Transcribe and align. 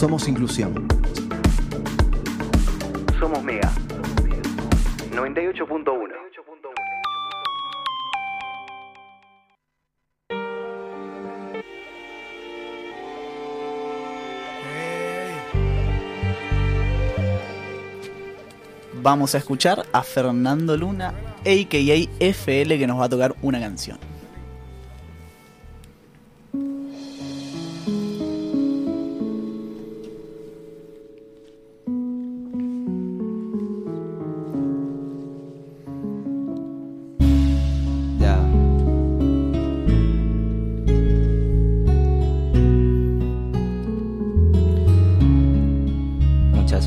Somos 0.00 0.26
inclusión. 0.28 0.88
Somos 3.18 3.44
Mega. 3.44 3.70
98.1. 5.12 6.08
Vamos 19.02 19.34
a 19.34 19.38
escuchar 19.38 19.84
a 19.92 20.02
Fernando 20.02 20.78
Luna, 20.78 21.08
a.k.a. 21.40 22.32
FL, 22.32 22.78
que 22.78 22.86
nos 22.86 22.98
va 22.98 23.04
a 23.04 23.08
tocar 23.10 23.34
una 23.42 23.60
canción. 23.60 24.09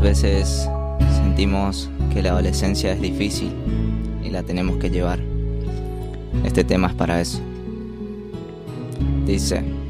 Veces 0.03 0.69
sentimos 1.15 1.89
que 2.13 2.21
la 2.21 2.31
adolescencia 2.31 2.91
es 2.91 3.01
difícil 3.01 3.53
y 4.23 4.29
la 4.29 4.43
tenemos 4.43 4.77
que 4.77 4.89
llevar. 4.89 5.19
Este 6.43 6.63
tema 6.65 6.89
es 6.89 6.93
para 6.93 7.21
eso. 7.21 7.39
Dice. 9.25 9.82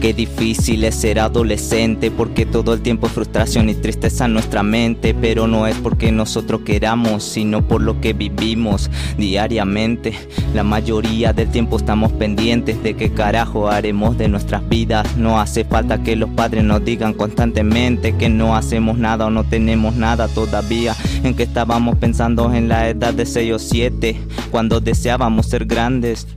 Qué 0.00 0.14
difícil 0.14 0.84
es 0.84 0.94
ser 0.94 1.18
adolescente 1.18 2.12
porque 2.12 2.46
todo 2.46 2.72
el 2.72 2.82
tiempo 2.82 3.08
frustración 3.08 3.68
y 3.68 3.74
tristeza 3.74 4.26
en 4.26 4.34
nuestra 4.34 4.62
mente, 4.62 5.12
pero 5.12 5.48
no 5.48 5.66
es 5.66 5.74
porque 5.76 6.12
nosotros 6.12 6.60
queramos, 6.64 7.24
sino 7.24 7.66
por 7.66 7.82
lo 7.82 8.00
que 8.00 8.12
vivimos 8.12 8.90
diariamente. 9.18 10.14
La 10.54 10.62
mayoría 10.62 11.32
del 11.32 11.50
tiempo 11.50 11.78
estamos 11.78 12.12
pendientes 12.12 12.80
de 12.80 12.94
qué 12.94 13.10
carajo 13.10 13.68
haremos 13.68 14.16
de 14.16 14.28
nuestras 14.28 14.68
vidas. 14.68 15.16
No 15.16 15.40
hace 15.40 15.64
falta 15.64 16.00
que 16.04 16.14
los 16.14 16.30
padres 16.30 16.62
nos 16.62 16.84
digan 16.84 17.12
constantemente 17.12 18.16
que 18.16 18.28
no 18.28 18.54
hacemos 18.54 18.98
nada 18.98 19.26
o 19.26 19.30
no 19.30 19.42
tenemos 19.42 19.96
nada 19.96 20.28
todavía. 20.28 20.94
En 21.24 21.34
que 21.34 21.42
estábamos 21.42 21.96
pensando 21.96 22.54
en 22.54 22.68
la 22.68 22.88
edad 22.88 23.14
de 23.14 23.26
6 23.26 23.52
o 23.52 23.58
7, 23.58 24.16
cuando 24.52 24.80
deseábamos 24.80 25.46
ser 25.46 25.66
grandes. 25.66 26.28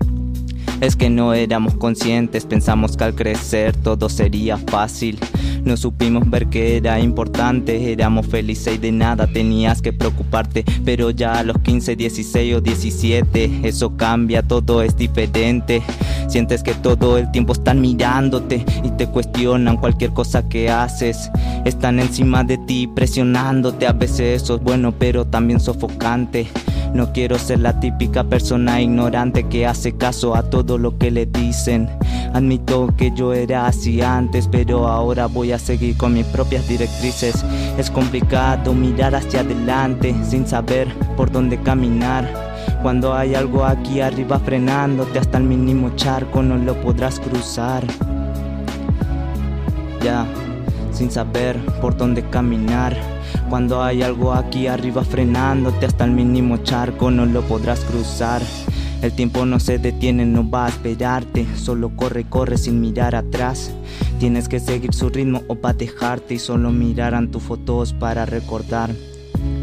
Es 0.81 0.95
que 0.95 1.11
no 1.11 1.35
éramos 1.35 1.75
conscientes, 1.75 2.45
pensamos 2.45 2.97
que 2.97 3.03
al 3.03 3.13
crecer 3.13 3.75
todo 3.75 4.09
sería 4.09 4.57
fácil. 4.57 5.19
No 5.63 5.77
supimos 5.77 6.27
ver 6.27 6.47
que 6.47 6.77
era 6.77 6.99
importante, 6.99 7.91
éramos 7.91 8.25
felices 8.25 8.75
y 8.75 8.77
de 8.79 8.91
nada 8.91 9.27
tenías 9.27 9.83
que 9.83 9.93
preocuparte. 9.93 10.65
Pero 10.83 11.11
ya 11.11 11.35
a 11.35 11.43
los 11.43 11.59
15, 11.59 11.95
16 11.95 12.55
o 12.55 12.61
17, 12.61 13.59
eso 13.63 13.95
cambia, 13.95 14.41
todo 14.41 14.81
es 14.81 14.97
diferente. 14.97 15.83
Sientes 16.27 16.63
que 16.63 16.73
todo 16.73 17.19
el 17.19 17.29
tiempo 17.31 17.53
están 17.53 17.79
mirándote 17.79 18.65
y 18.83 18.89
te 18.91 19.05
cuestionan 19.05 19.77
cualquier 19.77 20.11
cosa 20.11 20.49
que 20.49 20.71
haces. 20.71 21.29
Están 21.63 21.99
encima 21.99 22.43
de 22.43 22.57
ti 22.57 22.87
presionándote, 22.87 23.85
a 23.85 23.93
veces 23.93 24.41
eso 24.41 24.55
es 24.55 24.63
bueno 24.63 24.93
pero 24.97 25.25
también 25.25 25.59
sofocante. 25.59 26.47
No 26.93 27.13
quiero 27.13 27.39
ser 27.39 27.59
la 27.59 27.79
típica 27.79 28.23
persona 28.23 28.81
ignorante 28.81 29.47
que 29.47 29.65
hace 29.65 29.93
caso 29.93 30.35
a 30.35 30.43
todo 30.43 30.77
lo 30.77 30.97
que 30.97 31.09
le 31.09 31.25
dicen. 31.25 31.89
Admito 32.33 32.93
que 32.97 33.11
yo 33.15 33.33
era 33.33 33.65
así 33.67 34.01
antes, 34.01 34.47
pero 34.47 34.87
ahora 34.87 35.27
voy 35.27 35.53
a 35.53 35.59
seguir 35.59 35.95
con 35.95 36.13
mis 36.13 36.25
propias 36.25 36.67
directrices. 36.67 37.45
Es 37.77 37.89
complicado 37.89 38.73
mirar 38.73 39.15
hacia 39.15 39.39
adelante 39.39 40.13
sin 40.23 40.45
saber 40.45 40.87
por 41.15 41.31
dónde 41.31 41.61
caminar. 41.61 42.51
Cuando 42.81 43.13
hay 43.13 43.35
algo 43.35 43.63
aquí 43.63 44.01
arriba 44.01 44.39
frenándote 44.39 45.19
hasta 45.19 45.37
el 45.37 45.45
mínimo 45.45 45.91
charco 45.95 46.41
no 46.41 46.57
lo 46.57 46.75
podrás 46.81 47.19
cruzar. 47.19 47.85
Ya, 50.03 50.25
sin 51.01 51.09
saber 51.09 51.57
por 51.81 51.97
dónde 51.97 52.21
caminar. 52.29 52.95
Cuando 53.49 53.81
hay 53.81 54.03
algo 54.03 54.33
aquí 54.33 54.67
arriba 54.67 55.03
frenándote 55.03 55.87
hasta 55.87 56.05
el 56.05 56.11
mínimo 56.11 56.57
charco 56.57 57.09
no 57.09 57.25
lo 57.25 57.41
podrás 57.41 57.79
cruzar. 57.85 58.43
El 59.01 59.11
tiempo 59.13 59.47
no 59.47 59.59
se 59.59 59.79
detiene, 59.79 60.27
no 60.27 60.47
va 60.47 60.67
a 60.67 60.69
esperarte, 60.69 61.47
solo 61.55 61.89
corre, 61.95 62.25
corre 62.25 62.59
sin 62.59 62.79
mirar 62.79 63.15
atrás. 63.15 63.71
Tienes 64.19 64.47
que 64.47 64.59
seguir 64.59 64.93
su 64.93 65.09
ritmo 65.09 65.41
o 65.47 65.55
pa' 65.55 65.73
dejarte 65.73 66.35
y 66.35 66.39
solo 66.39 66.69
mirarán 66.69 67.31
tus 67.31 67.41
fotos 67.41 67.93
para 67.93 68.27
recordar. 68.27 68.91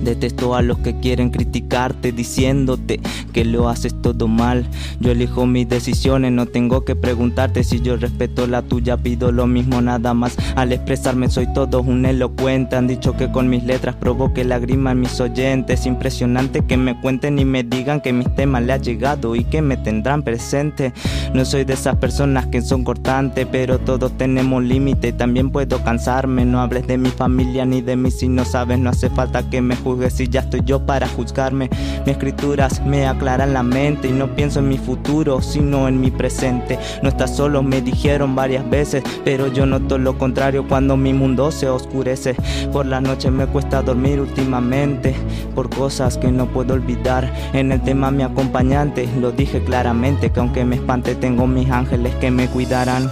Detesto 0.08 0.54
a 0.54 0.62
los 0.62 0.78
que 0.78 0.98
quieren 1.00 1.28
criticarte 1.28 2.12
diciéndote 2.12 2.98
que 3.34 3.44
lo 3.44 3.68
haces 3.68 3.94
todo 4.00 4.26
mal. 4.26 4.66
Yo 5.00 5.10
elijo 5.10 5.44
mis 5.44 5.68
decisiones, 5.68 6.32
no 6.32 6.46
tengo 6.46 6.86
que 6.86 6.96
preguntarte 6.96 7.62
si 7.62 7.82
yo 7.82 7.98
respeto 7.98 8.46
la 8.46 8.62
tuya, 8.62 8.96
pido 8.96 9.32
lo 9.32 9.46
mismo 9.46 9.82
nada 9.82 10.14
más. 10.14 10.34
Al 10.56 10.72
expresarme 10.72 11.28
soy 11.28 11.52
todo 11.52 11.82
un 11.82 12.06
elocuente, 12.06 12.76
han 12.76 12.86
dicho 12.86 13.18
que 13.18 13.30
con 13.30 13.50
mis 13.50 13.64
letras 13.64 13.96
provoque 13.96 14.46
lágrimas 14.46 14.92
en 14.92 15.00
mis 15.00 15.20
oyentes. 15.20 15.84
Impresionante 15.84 16.64
que 16.64 16.78
me 16.78 16.98
cuenten 16.98 17.38
y 17.38 17.44
me 17.44 17.62
digan 17.62 18.00
que 18.00 18.14
mis 18.14 18.34
temas 18.34 18.62
le 18.62 18.72
ha 18.72 18.78
llegado 18.78 19.36
y 19.36 19.44
que 19.44 19.60
me 19.60 19.76
tendrán 19.76 20.22
presente. 20.22 20.94
No 21.34 21.44
soy 21.44 21.64
de 21.64 21.74
esas 21.74 21.96
personas 21.96 22.46
que 22.46 22.62
son 22.62 22.82
cortantes, 22.82 23.46
pero 23.52 23.78
todos 23.78 24.16
tenemos 24.16 24.64
límite, 24.64 25.12
también 25.12 25.50
puedo 25.50 25.84
cansarme. 25.84 26.46
No 26.46 26.62
hables 26.62 26.86
de 26.86 26.96
mi 26.96 27.10
familia 27.10 27.66
ni 27.66 27.82
de 27.82 27.94
mí 27.94 28.10
si 28.10 28.26
no 28.26 28.46
sabes, 28.46 28.78
no 28.78 28.88
hace 28.88 29.10
falta 29.10 29.50
que 29.50 29.60
me 29.60 29.76
juzgues 29.76 29.97
si 30.10 30.28
ya 30.28 30.40
estoy 30.40 30.62
yo 30.64 30.84
para 30.86 31.08
juzgarme. 31.08 31.68
Mis 32.06 32.08
escrituras 32.08 32.84
me 32.84 33.06
aclaran 33.06 33.52
la 33.52 33.62
mente 33.62 34.08
y 34.08 34.12
no 34.12 34.34
pienso 34.34 34.60
en 34.60 34.68
mi 34.68 34.78
futuro, 34.78 35.42
sino 35.42 35.88
en 35.88 36.00
mi 36.00 36.10
presente. 36.10 36.78
No 37.02 37.08
estás 37.08 37.36
solo, 37.36 37.62
me 37.62 37.80
dijeron 37.80 38.34
varias 38.34 38.68
veces, 38.68 39.02
pero 39.24 39.48
yo 39.48 39.66
noto 39.66 39.98
lo 39.98 40.16
contrario 40.18 40.66
cuando 40.66 40.96
mi 40.96 41.12
mundo 41.12 41.50
se 41.50 41.68
oscurece. 41.68 42.34
Por 42.72 42.86
la 42.86 43.00
noche 43.00 43.30
me 43.30 43.46
cuesta 43.46 43.82
dormir 43.82 44.20
últimamente, 44.20 45.14
por 45.54 45.68
cosas 45.70 46.16
que 46.16 46.30
no 46.30 46.46
puedo 46.46 46.74
olvidar. 46.74 47.32
En 47.52 47.72
el 47.72 47.82
tema 47.82 48.10
mi 48.10 48.22
acompañante, 48.22 49.08
lo 49.20 49.32
dije 49.32 49.62
claramente, 49.62 50.30
que 50.30 50.40
aunque 50.40 50.64
me 50.64 50.76
espante 50.76 51.14
tengo 51.14 51.46
mis 51.46 51.70
ángeles 51.70 52.14
que 52.16 52.30
me 52.30 52.48
cuidarán. 52.48 53.10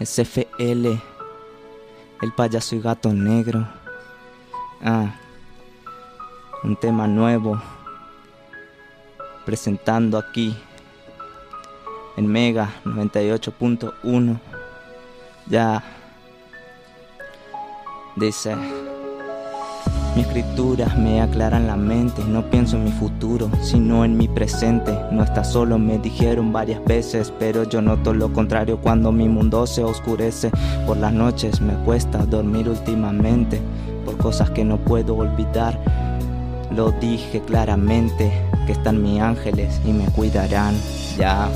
SFL, 0.00 0.86
el 2.22 2.32
payaso 2.36 2.76
y 2.76 2.80
gato 2.80 3.12
negro. 3.12 3.66
Ah, 4.82 5.14
un 6.66 6.76
tema 6.76 7.06
nuevo. 7.06 7.60
Presentando 9.44 10.18
aquí 10.18 10.56
en 12.16 12.26
Mega 12.26 12.68
98.1. 12.84 14.38
Ya 15.48 15.82
dice. 18.16 18.56
Mis 20.16 20.26
escrituras 20.26 20.96
me 20.96 21.20
aclaran 21.20 21.66
la 21.66 21.76
mente, 21.76 22.24
no 22.24 22.42
pienso 22.48 22.76
en 22.76 22.84
mi 22.84 22.92
futuro, 22.92 23.50
sino 23.60 24.02
en 24.02 24.16
mi 24.16 24.26
presente. 24.26 24.98
No 25.12 25.22
estás 25.22 25.52
solo, 25.52 25.78
me 25.78 25.98
dijeron 25.98 26.54
varias 26.54 26.82
veces, 26.86 27.34
pero 27.38 27.64
yo 27.64 27.82
noto 27.82 28.14
lo 28.14 28.32
contrario 28.32 28.78
cuando 28.80 29.12
mi 29.12 29.28
mundo 29.28 29.66
se 29.66 29.84
oscurece. 29.84 30.50
Por 30.86 30.96
las 30.96 31.12
noches 31.12 31.60
me 31.60 31.74
cuesta 31.84 32.24
dormir 32.24 32.66
últimamente, 32.66 33.60
por 34.06 34.16
cosas 34.16 34.48
que 34.50 34.64
no 34.64 34.78
puedo 34.78 35.14
olvidar. 35.16 35.78
Lo 36.70 36.90
dije 36.92 37.40
claramente, 37.40 38.30
que 38.66 38.72
están 38.72 39.02
mis 39.02 39.20
ángeles 39.20 39.80
y 39.84 39.92
me 39.92 40.06
cuidarán. 40.06 40.74
Ya. 41.16 41.48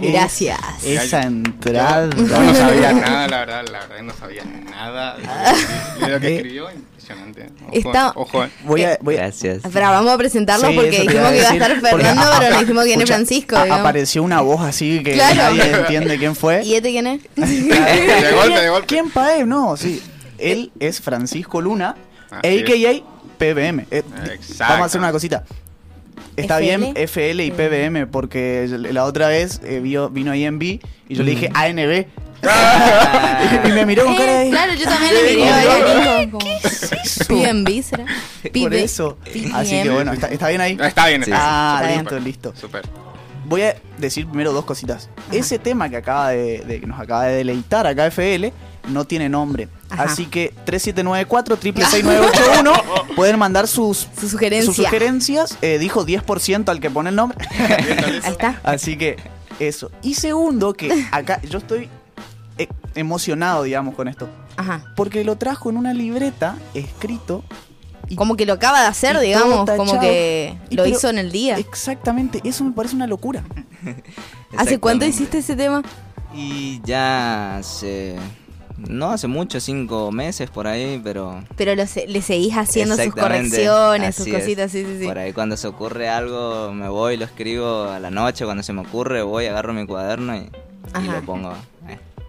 Gracias. 0.00 0.58
Esa 0.84 1.22
entrada. 1.22 2.08
Yo 2.14 2.40
no 2.40 2.54
sabía 2.54 2.92
nada, 2.92 3.28
la 3.28 3.38
verdad, 3.38 3.64
la 3.70 3.78
verdad 3.86 4.02
no 4.02 4.12
sabía 4.14 4.44
nada 4.44 5.16
de 5.16 6.08
lo 6.08 6.20
que 6.20 6.36
escribió, 6.36 6.68
impresionante. 7.10 7.46
Ojo, 7.64 7.72
Está- 7.72 8.12
ojo, 8.14 8.44
eh. 8.44 8.50
Voy 8.64 8.82
a, 8.84 8.98
voy 9.00 9.14
a- 9.16 9.18
Gracias. 9.22 9.64
Espera, 9.64 9.90
vamos 9.90 10.12
a 10.12 10.18
presentarlo 10.18 10.68
Sí, 10.68 10.74
porque 10.74 10.90
dijimos 10.90 11.30
que 11.30 11.38
iba 11.38 11.48
a 11.48 11.52
estar 11.54 11.80
Fernando, 11.80 12.22
pero 12.38 12.54
no 12.54 12.60
dijimos 12.60 12.84
quién 12.84 13.00
es 13.02 13.06
Francisco. 13.08 13.56
digamos. 13.56 13.80
apareció 13.80 14.22
una 14.22 14.40
voz 14.40 14.60
así 14.62 15.02
que 15.02 15.12
Claro. 15.14 15.34
nadie 15.36 15.70
entiende 15.72 16.18
quién 16.18 16.34
fue. 16.36 16.62
¿Y 16.64 16.74
este 16.74 16.90
quién 16.90 17.06
es? 17.06 17.20
De 17.36 18.32
golpe, 18.34 18.60
de 18.60 18.68
golpe. 18.68 18.86
¿Quién 18.86 19.10
pae? 19.10 19.44
No, 19.44 19.76
sí. 19.76 20.02
Él 20.38 20.70
es 20.80 21.00
Francisco 21.00 21.60
Luna, 21.60 21.96
Así 22.30 22.60
a.k.a. 22.60 23.02
PBM. 23.38 23.86
Eh, 23.90 24.02
Exacto. 24.32 24.64
Vamos 24.72 24.80
a 24.82 24.84
hacer 24.86 25.00
una 25.00 25.12
cosita. 25.12 25.44
Está 26.36 26.58
FL. 26.58 26.64
bien 26.66 26.92
FL 26.96 27.40
y 27.44 27.50
PBM 27.50 28.06
porque 28.06 28.66
la 28.68 29.04
otra 29.04 29.28
vez 29.28 29.60
eh, 29.64 29.80
vio- 29.80 30.10
vino 30.10 30.34
IMB 30.34 30.62
y 30.62 30.80
yo 31.08 31.22
le 31.22 31.30
dije 31.30 31.50
ANB. 31.54 32.06
y 33.64 33.72
me 33.72 33.86
miró 33.86 34.04
con 34.04 34.16
cara 34.16 34.32
de... 34.40 34.50
claro, 34.50 34.74
yo 34.74 34.84
también 34.84 35.14
le 35.14 35.22
miré 35.22 35.50
ahí 35.52 35.66
a 35.68 36.18
Nico. 36.24 36.38
como, 36.38 36.54
Pibe 37.28 37.48
en 37.48 37.64
víscera. 37.64 38.04
Por 38.60 38.74
eso. 38.74 39.18
Así 39.54 39.82
que 39.82 39.90
bueno, 39.90 40.12
¿está, 40.12 40.28
está 40.28 40.48
bien 40.48 40.60
ahí? 40.60 40.78
Está 40.80 41.06
bien, 41.06 41.24
Sí, 41.24 41.30
está 41.30 41.78
Ah, 41.78 41.90
listo, 41.96 42.18
listo. 42.18 42.52
Súper. 42.56 42.82
Voy 43.44 43.62
a 43.62 43.76
decir 43.98 44.26
primero 44.26 44.52
dos 44.52 44.64
cositas. 44.64 45.08
Ese 45.30 45.58
tema 45.60 45.88
que 45.88 45.96
acaba 45.96 46.30
de, 46.30 46.60
de- 46.66 46.80
que 46.80 46.86
nos 46.86 46.98
acaba 46.98 47.24
de 47.26 47.36
deleitar 47.36 47.86
acá 47.86 48.06
FL 48.10 48.52
no 48.88 49.04
tiene 49.04 49.28
nombre. 49.28 49.68
Ajá. 49.88 50.04
Así 50.04 50.26
que 50.26 50.52
3794 50.64 51.56
6981 51.56 52.72
pueden 53.16 53.38
mandar 53.38 53.68
sus, 53.68 54.08
Su 54.18 54.28
sugerencia. 54.28 54.66
sus 54.72 54.84
sugerencias. 54.84 55.58
Eh, 55.62 55.78
dijo 55.78 56.04
10% 56.04 56.68
al 56.68 56.80
que 56.80 56.90
pone 56.90 57.10
el 57.10 57.16
nombre. 57.16 57.38
Ahí 57.58 58.20
está. 58.24 58.60
Así 58.64 58.96
que 58.96 59.16
eso. 59.60 59.90
Y 60.02 60.14
segundo, 60.14 60.74
que 60.74 61.06
acá 61.12 61.40
yo 61.48 61.58
estoy 61.58 61.88
emocionado, 62.96 63.62
digamos, 63.62 63.94
con 63.94 64.08
esto. 64.08 64.28
Ajá. 64.56 64.92
Porque 64.96 65.22
lo 65.24 65.36
trajo 65.36 65.70
en 65.70 65.76
una 65.76 65.92
libreta 65.94 66.56
escrito. 66.74 67.44
y- 68.08 68.14
Como 68.16 68.36
que 68.36 68.46
lo 68.46 68.52
acaba 68.54 68.80
de 68.82 68.86
hacer, 68.86 69.18
digamos, 69.20 69.68
como 69.76 69.98
que 70.00 70.56
lo 70.70 70.84
pero- 70.84 70.86
hizo 70.96 71.08
en 71.10 71.18
el 71.18 71.30
día. 71.32 71.58
Exactamente, 71.58 72.40
eso 72.44 72.64
me 72.64 72.72
parece 72.72 72.94
una 72.96 73.06
locura. 73.06 73.42
¿Hace 74.56 74.78
cuánto 74.78 75.04
hiciste 75.04 75.38
ese 75.38 75.56
tema? 75.56 75.82
Y 76.34 76.80
ya 76.84 77.56
hace. 77.58 78.16
No 78.76 79.10
hace 79.10 79.26
mucho, 79.26 79.58
cinco 79.58 80.12
meses 80.12 80.50
por 80.50 80.66
ahí, 80.66 81.00
pero. 81.02 81.42
Pero 81.56 81.74
lo 81.74 81.86
se- 81.86 82.06
le 82.06 82.20
seguís 82.20 82.54
haciendo 82.56 82.94
sus 82.94 83.14
correcciones, 83.14 84.14
sus 84.16 84.26
es. 84.26 84.34
cositas, 84.34 84.70
sí, 84.70 84.84
sí, 84.84 84.98
sí. 85.00 85.06
Por 85.06 85.16
ahí 85.18 85.32
cuando 85.32 85.56
se 85.56 85.66
ocurre 85.66 86.08
algo, 86.10 86.72
me 86.74 86.88
voy, 86.90 87.16
lo 87.16 87.24
escribo 87.24 87.84
a 87.84 87.98
la 88.00 88.10
noche, 88.10 88.44
cuando 88.44 88.62
se 88.62 88.74
me 88.74 88.82
ocurre, 88.82 89.22
voy, 89.22 89.46
agarro 89.46 89.72
mi 89.72 89.86
cuaderno 89.86 90.36
y, 90.36 90.50
lo 91.10 91.22
pongo. 91.24 91.54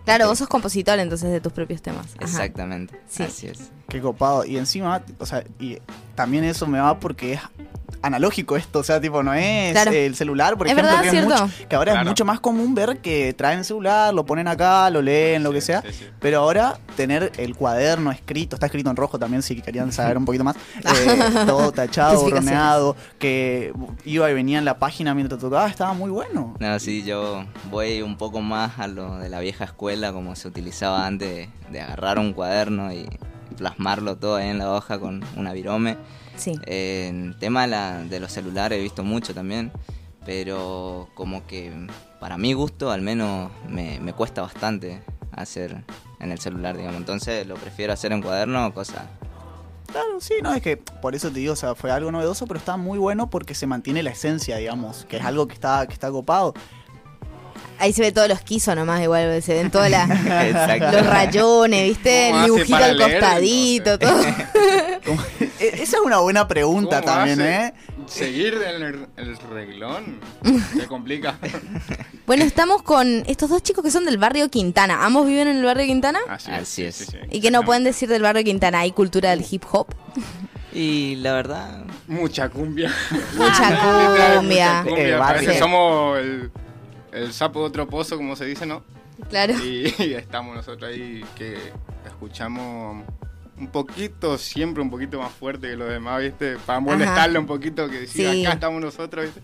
Claro, 0.07 0.27
vos 0.29 0.37
sos 0.37 0.47
compositor 0.47 0.97
entonces 0.99 1.29
de 1.29 1.41
tus 1.41 1.51
propios 1.51 1.81
temas. 1.81 2.05
Ajá. 2.15 2.21
Exactamente, 2.21 2.97
Sí. 3.09 3.23
así 3.23 3.47
es. 3.47 3.71
Qué 3.89 3.99
copado. 4.01 4.45
Y 4.45 4.57
encima, 4.57 5.03
o 5.19 5.25
sea, 5.25 5.43
y 5.59 5.79
también 6.17 6.43
eso 6.43 6.65
me 6.67 6.79
va 6.79 6.99
porque 6.99 7.33
es 7.33 7.39
analógico 8.01 8.55
esto, 8.57 8.79
o 8.79 8.83
sea, 8.83 9.01
tipo, 9.01 9.23
no 9.23 9.33
es 9.33 9.71
Claro. 9.71 9.91
el 9.91 10.15
celular, 10.15 10.55
por 10.57 10.67
Es 10.67 10.73
ejemplo, 10.73 10.89
verdad, 10.91 11.03
que, 11.03 11.09
cierto. 11.09 11.29
mucho- 11.45 11.67
que 11.67 11.75
ahora 11.75 11.99
es 12.01 12.05
mucho 12.07 12.25
más 12.25 12.39
común 12.39 12.75
ver 12.75 12.99
que 12.99 13.33
traen 13.33 13.59
el 13.59 13.65
celular, 13.65 14.13
lo 14.13 14.25
ponen 14.25 14.47
acá, 14.47 14.89
lo 14.89 15.01
leen, 15.01 15.43
lo 15.43 15.51
que 15.51 15.61
sea, 15.61 15.81
Sí, 15.81 15.87
sí. 15.91 16.05
pero 16.19 16.39
ahora 16.39 16.77
tener 16.95 17.31
el 17.37 17.55
cuaderno 17.55 18.11
escrito, 18.11 18.55
está 18.55 18.67
escrito 18.67 18.89
en 18.89 18.95
rojo 18.95 19.17
también, 19.17 19.41
si 19.41 19.59
querían 19.61 19.91
saber 19.91 20.17
un 20.17 20.25
poquito 20.25 20.43
más, 20.43 20.55
eh, 20.55 20.85
todo 21.47 21.71
tachado, 21.71 22.21
borroneado, 22.21 22.95
que 23.19 23.73
iba 24.05 24.29
y 24.29 24.33
venía 24.33 24.59
en 24.59 24.65
la 24.65 24.77
página 24.79 25.13
mientras 25.15 25.39
tocaba, 25.41 25.67
estaba 25.67 25.93
muy 25.93 26.11
bueno. 26.11 26.55
No, 26.59 26.79
sí, 26.79 27.03
yo 27.03 27.45
voy 27.71 28.01
un 28.03 28.15
poco 28.17 28.41
más 28.41 28.77
a 28.79 28.87
lo 28.87 29.17
de 29.17 29.29
la 29.29 29.39
vieja 29.39 29.63
escuela, 29.65 30.13
como 30.13 30.35
se 30.35 30.47
utilizaba 30.47 31.05
antes 31.07 31.29
de, 31.29 31.49
de 31.71 31.81
agarrar 31.81 32.19
un 32.19 32.33
cuaderno 32.33 32.93
y 32.93 33.07
plasmarlo 33.57 34.15
todo 34.17 34.37
ahí 34.37 34.47
en 34.49 34.59
la 34.59 34.71
hoja 34.73 34.99
con 34.99 35.23
una 35.35 35.51
virome. 35.53 35.97
Sí. 36.37 36.53
Eh, 36.65 37.07
En 37.09 37.37
tema 37.39 37.63
de, 37.63 37.67
la- 37.67 38.03
de 38.03 38.19
los 38.19 38.31
celulares 38.31 38.79
he 38.79 38.81
visto 38.81 39.03
mucho 39.03 39.33
también, 39.33 39.71
pero 40.25 41.07
como 41.15 41.45
que 41.47 41.71
para 42.19 42.37
mi 42.37 42.53
gusto 42.53 42.91
al 42.91 43.01
menos 43.01 43.51
me, 43.67 43.99
me 43.99 44.13
cuesta 44.13 44.41
bastante 44.41 45.01
hacer 45.31 45.83
en 46.19 46.31
el 46.31 46.39
celular, 46.39 46.75
digamos. 46.77 46.97
Entonces 46.99 47.45
lo 47.47 47.55
prefiero 47.55 47.93
hacer 47.93 48.11
en 48.11 48.21
cuaderno, 48.21 48.73
cosa... 48.73 49.07
Claro, 49.87 50.19
sí, 50.19 50.33
no, 50.43 50.53
es 50.53 50.61
que 50.61 50.75
por 50.75 51.15
eso 51.15 51.29
te 51.31 51.39
digo, 51.39 51.53
o 51.53 51.55
sea, 51.55 51.73
fue 51.73 51.91
algo 51.91 52.11
novedoso, 52.11 52.45
pero 52.45 52.57
está 52.59 52.75
muy 52.75 52.99
bueno 52.99 53.29
porque 53.29 53.55
se 53.55 53.67
mantiene 53.67 54.03
la 54.03 54.09
esencia, 54.09 54.57
digamos, 54.57 55.05
que 55.07 55.15
es 55.17 55.23
algo 55.23 55.47
que 55.47 55.53
está, 55.53 55.87
que 55.87 55.93
está 55.93 56.11
copado. 56.11 56.53
Ahí 57.79 57.93
se 57.93 58.01
ve 58.01 58.11
todos 58.11 58.27
los 58.27 58.41
quisos 58.41 58.75
nomás, 58.75 59.01
igual 59.03 59.41
se 59.41 59.53
ven 59.53 59.69
todos 59.69 59.87
los 59.89 61.05
rayones, 61.07 61.83
¿viste? 61.89 62.27
¿Cómo 62.31 62.39
El 62.39 62.45
dibujito 62.51 62.75
al 62.75 62.97
leer? 62.97 63.19
costadito, 63.19 63.91
No 63.91 63.99
todo. 63.99 64.21
Como- 65.05 65.23
E- 65.59 65.81
Esa 65.83 65.97
es 65.97 66.01
una 66.03 66.17
buena 66.19 66.47
pregunta 66.47 67.01
¿Cómo 67.01 67.13
también, 67.13 67.41
hace? 67.41 67.65
¿eh? 67.67 67.73
Seguir 68.07 68.53
el, 68.55 69.07
el 69.17 69.37
reglón 69.49 70.19
se 70.75 70.85
complica. 70.87 71.37
Bueno, 72.27 72.43
estamos 72.43 72.81
con 72.83 73.23
estos 73.27 73.49
dos 73.49 73.63
chicos 73.63 73.81
que 73.85 73.89
son 73.89 74.03
del 74.03 74.17
barrio 74.17 74.49
Quintana. 74.49 75.05
¿Ambos 75.05 75.25
viven 75.25 75.47
en 75.47 75.57
el 75.59 75.63
barrio 75.63 75.85
Quintana? 75.85 76.19
Así, 76.27 76.51
Así 76.51 76.83
es. 76.83 76.95
sí, 76.95 77.03
es. 77.03 77.09
sí, 77.11 77.17
sí. 77.21 77.27
¿Y 77.31 77.39
qué 77.39 77.51
no 77.51 77.63
pueden 77.63 77.85
decir 77.85 78.09
del 78.09 78.21
barrio 78.21 78.43
Quintana? 78.43 78.79
¿Hay 78.81 78.91
cultura 78.91 79.29
del 79.29 79.45
hip 79.49 79.63
hop? 79.71 79.87
Y 80.73 81.15
la 81.21 81.31
verdad, 81.31 81.85
Mucha 82.07 82.49
cumbia. 82.49 82.93
Mucha 83.37 83.79
cumbia. 83.81 84.41
mucha 84.41 84.83
cumbia. 84.83 84.85
Eh, 84.97 85.15
Parece 85.17 85.57
somos 85.57 86.19
el, 86.19 86.51
el 87.17 87.33
sapo 87.33 87.59
de 87.61 87.65
otro 87.67 87.87
pozo, 87.87 88.17
como 88.17 88.35
se 88.35 88.45
dice, 88.45 88.65
¿no? 88.65 88.83
Claro. 89.29 89.53
Y, 89.63 89.93
y 89.99 90.13
estamos 90.13 90.55
nosotros 90.55 90.91
ahí 90.91 91.23
que 91.35 91.57
escuchamos 92.05 93.03
un 93.59 93.67
poquito, 93.67 94.37
siempre 94.37 94.83
un 94.83 94.89
poquito 94.91 95.19
más 95.19 95.31
fuerte 95.31 95.69
que 95.69 95.75
los 95.75 95.89
demás, 95.89 96.21
¿viste? 96.21 96.57
Para 96.65 96.79
molestarle 96.79 97.39
un 97.39 97.47
poquito, 97.47 97.89
que 97.89 98.01
decir, 98.01 98.29
Sí. 98.31 98.45
acá 98.45 98.53
estamos 98.55 98.79
nosotros, 98.81 99.25
¿viste? 99.25 99.41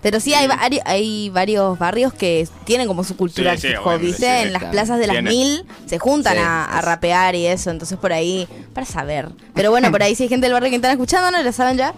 Pero 0.00 0.18
sí, 0.20 0.32
hay, 0.32 0.46
vari- 0.48 0.80
hay 0.84 1.28
varios 1.30 1.78
barrios 1.78 2.12
que 2.14 2.48
tienen 2.64 2.86
como 2.86 3.02
su 3.04 3.16
cultura 3.16 3.56
Sí, 3.56 3.62
sí, 3.62 3.68
hip 3.68 3.78
hop, 3.80 3.86
obviamente, 3.88 4.06
¿viste? 4.06 4.26
sí, 4.40 4.46
en 4.46 4.52
las 4.52 4.64
plazas 4.64 4.98
de 4.98 5.06
las 5.08 5.14
Tiene. 5.14 5.30
mil 5.30 5.64
se 5.86 5.98
juntan 5.98 6.34
Sí, 6.34 6.40
a, 6.42 6.80
rapear 6.82 7.34
y 7.34 7.46
eso, 7.46 7.70
entonces 7.70 7.98
por 7.98 8.12
ahí, 8.12 8.48
para 8.74 8.86
saber. 8.86 9.28
Pero 9.54 9.70
bueno, 9.70 9.90
por 9.90 10.02
ahí 10.02 10.14
si 10.14 10.22
hay 10.24 10.28
gente 10.28 10.46
del 10.46 10.52
barrio 10.54 10.70
Quintana 10.70 10.92
escuchando, 10.92 11.30
¿no? 11.30 11.42
¿Lo 11.42 11.52
saben 11.52 11.76
ya? 11.76 11.94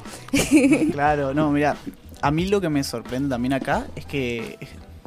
Claro, 0.93 1.33
no, 1.35 1.51
mira, 1.51 1.77
a 2.23 2.31
mí 2.31 2.47
lo 2.47 2.61
que 2.61 2.69
me 2.71 2.83
sorprende 2.85 3.29
también 3.29 3.53
acá 3.53 3.87
es 3.97 4.05
que 4.07 4.59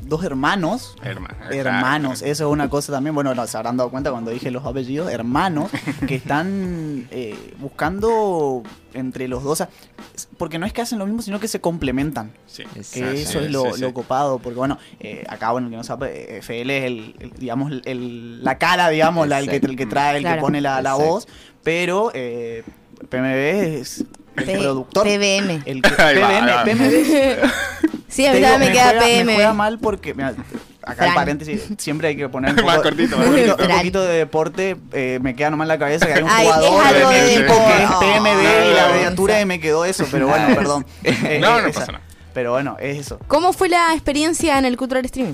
dos 0.06 0.24
hermanos, 0.24 0.96
Hermano. 1.02 1.36
hermanos, 1.52 2.22
eso 2.22 2.48
es 2.48 2.52
una 2.52 2.70
cosa 2.70 2.92
también, 2.92 3.16
bueno, 3.16 3.34
no, 3.36 3.48
se 3.48 3.58
habrán 3.58 3.78
dado 3.78 3.90
cuenta 3.90 4.12
cuando 4.12 4.32
dije 4.32 4.52
los 4.52 4.66
apellidos, 4.66 5.12
hermanos, 5.12 5.72
que 6.08 6.16
están 6.16 7.08
eh, 7.12 7.54
buscando 7.60 8.64
entre 8.94 9.28
los 9.28 9.44
dos, 9.44 9.54
o 9.54 9.56
sea, 9.56 9.70
porque 10.38 10.60
no 10.60 10.66
es 10.66 10.74
que 10.74 10.82
hacen 10.82 11.00
lo 11.00 11.06
mismo, 11.06 11.22
sino 11.22 11.40
que 11.40 11.48
se 11.48 11.60
complementan. 11.62 12.32
Sí. 12.46 12.64
Que 12.74 12.80
Exacto. 12.80 13.10
eso 13.12 13.40
Sí, 13.40 13.46
es 13.46 13.52
lo, 13.52 13.64
sí, 13.66 13.72
sí. 13.76 13.82
lo 13.82 13.94
copado, 13.94 14.40
porque 14.40 14.58
bueno, 14.60 14.78
eh, 15.00 15.24
acá 15.30 15.52
bueno, 15.52 15.68
el 15.68 15.72
que 15.72 15.78
no 15.78 15.84
sabe, 15.84 16.36
eh, 16.36 16.42
FL 16.42 16.70
es 16.78 16.84
el, 16.86 17.16
el, 17.20 17.32
digamos, 17.32 17.72
el- 17.86 18.44
la 18.44 18.58
cara, 18.58 18.90
digamos, 18.90 19.28
la, 19.28 19.40
el, 19.40 19.50
que, 19.50 19.56
el 19.58 19.76
que 19.76 19.86
trae, 19.86 20.18
el 20.18 20.24
Claro. 20.24 20.38
que 20.38 20.42
pone 20.42 20.62
la, 20.62 20.94
voz, 20.96 21.28
pero 21.64 22.12
eh, 22.14 22.64
PMB 23.10 23.80
es 23.80 24.06
el 24.38 24.46
P- 24.46 24.58
productor. 24.60 25.06
PBM. 25.08 25.62
El 25.66 25.82
que, 25.82 25.90
PBM. 25.90 26.64
PMB. 26.66 27.93
Sí, 28.14 28.26
a 28.26 28.34
mí 28.34 28.42
también 28.42 28.60
me 28.60 28.72
queda 28.72 28.86
juega, 28.92 29.00
PM. 29.06 29.24
Me 29.26 29.34
juega 29.36 29.54
mal 29.54 29.80
porque, 29.80 30.14
mira, 30.14 30.34
acá 30.84 30.96
Fran. 30.96 31.10
el 31.10 31.16
paréntesis, 31.16 31.62
siempre 31.78 32.10
hay 32.10 32.16
que 32.16 32.30
poner 32.30 32.52
un, 32.60 32.66
Más 32.66 32.76
poco- 32.78 32.90
cortito, 32.90 33.16
un 33.16 33.22
más 33.22 33.30
poquito, 33.32 33.48
cortito. 33.56 33.72
un 33.74 33.78
poquito 33.80 34.02
de 34.04 34.18
deporte. 34.18 34.78
eh, 34.94 35.20
me 35.22 35.36
queda 35.36 35.50
nomás 35.50 35.66
en 35.66 35.70
la 35.70 35.80
cabeza 35.80 36.06
que 36.06 36.14
hay 36.14 36.24
un 36.24 36.30
Ay, 36.30 36.48
es 36.48 36.54
jugador 36.54 36.86
algo 36.86 37.10
de 37.10 37.16
del 37.22 37.42
equipo 37.42 37.54
que 37.66 37.84
es 37.84 37.90
PMB 37.90 38.42
y 38.72 38.74
la 38.76 38.82
No, 38.82 38.88
abreviatura 38.88 39.42
y 39.42 39.46
me 39.46 39.60
quedó 39.60 39.86
eso, 39.86 40.06
pero 40.12 40.28
bueno, 40.30 40.56
perdón. 40.56 40.86
Eh, 41.04 41.40
No, 41.42 41.58
eh, 41.60 41.62
no 41.64 41.68
esa. 41.68 41.80
pasa 41.80 41.92
nada. 41.94 42.04
Pero 42.34 42.52
bueno, 42.52 42.78
es 42.80 42.98
eso. 42.98 43.20
¿Cómo 43.28 43.54
fue 43.54 43.70
la 43.70 43.94
experiencia 43.94 44.58
en 44.58 44.66
el 44.66 44.78
Cultural 44.78 45.06
Streaming? 45.06 45.34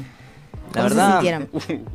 la 0.74 0.84
¿Cómo 0.84 0.90
se 0.90 0.96
verdad, 0.96 1.48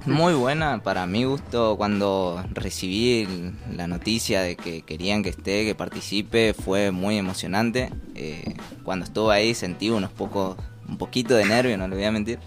muy 0.07 0.35
buena 0.35 0.83
para 0.83 1.07
mi 1.07 1.23
gusto 1.23 1.77
cuando 1.77 2.43
recibí 2.55 3.53
la 3.73 3.87
noticia 3.87 4.41
de 4.43 4.57
que 4.57 4.83
querían 4.83 5.23
que 5.23 5.29
esté, 5.29 5.65
que 5.65 5.77
participe, 5.77 6.55
fue 6.55 6.91
muy 6.91 7.17
emocionante. 7.17 7.91
Eh, 8.17 8.55
cuando 8.83 9.05
estuve 9.05 9.33
ahí 9.33 9.55
sentí 9.55 9.91
unos 9.91 10.11
pocos, 10.11 10.57
un 10.89 10.99
poquito 10.99 11.35
de 11.35 11.45
nervio, 11.45 11.77
no 11.79 11.89
le 11.89 11.97
voy 11.97 12.05
a 12.05 12.13
mentir. 12.13 12.39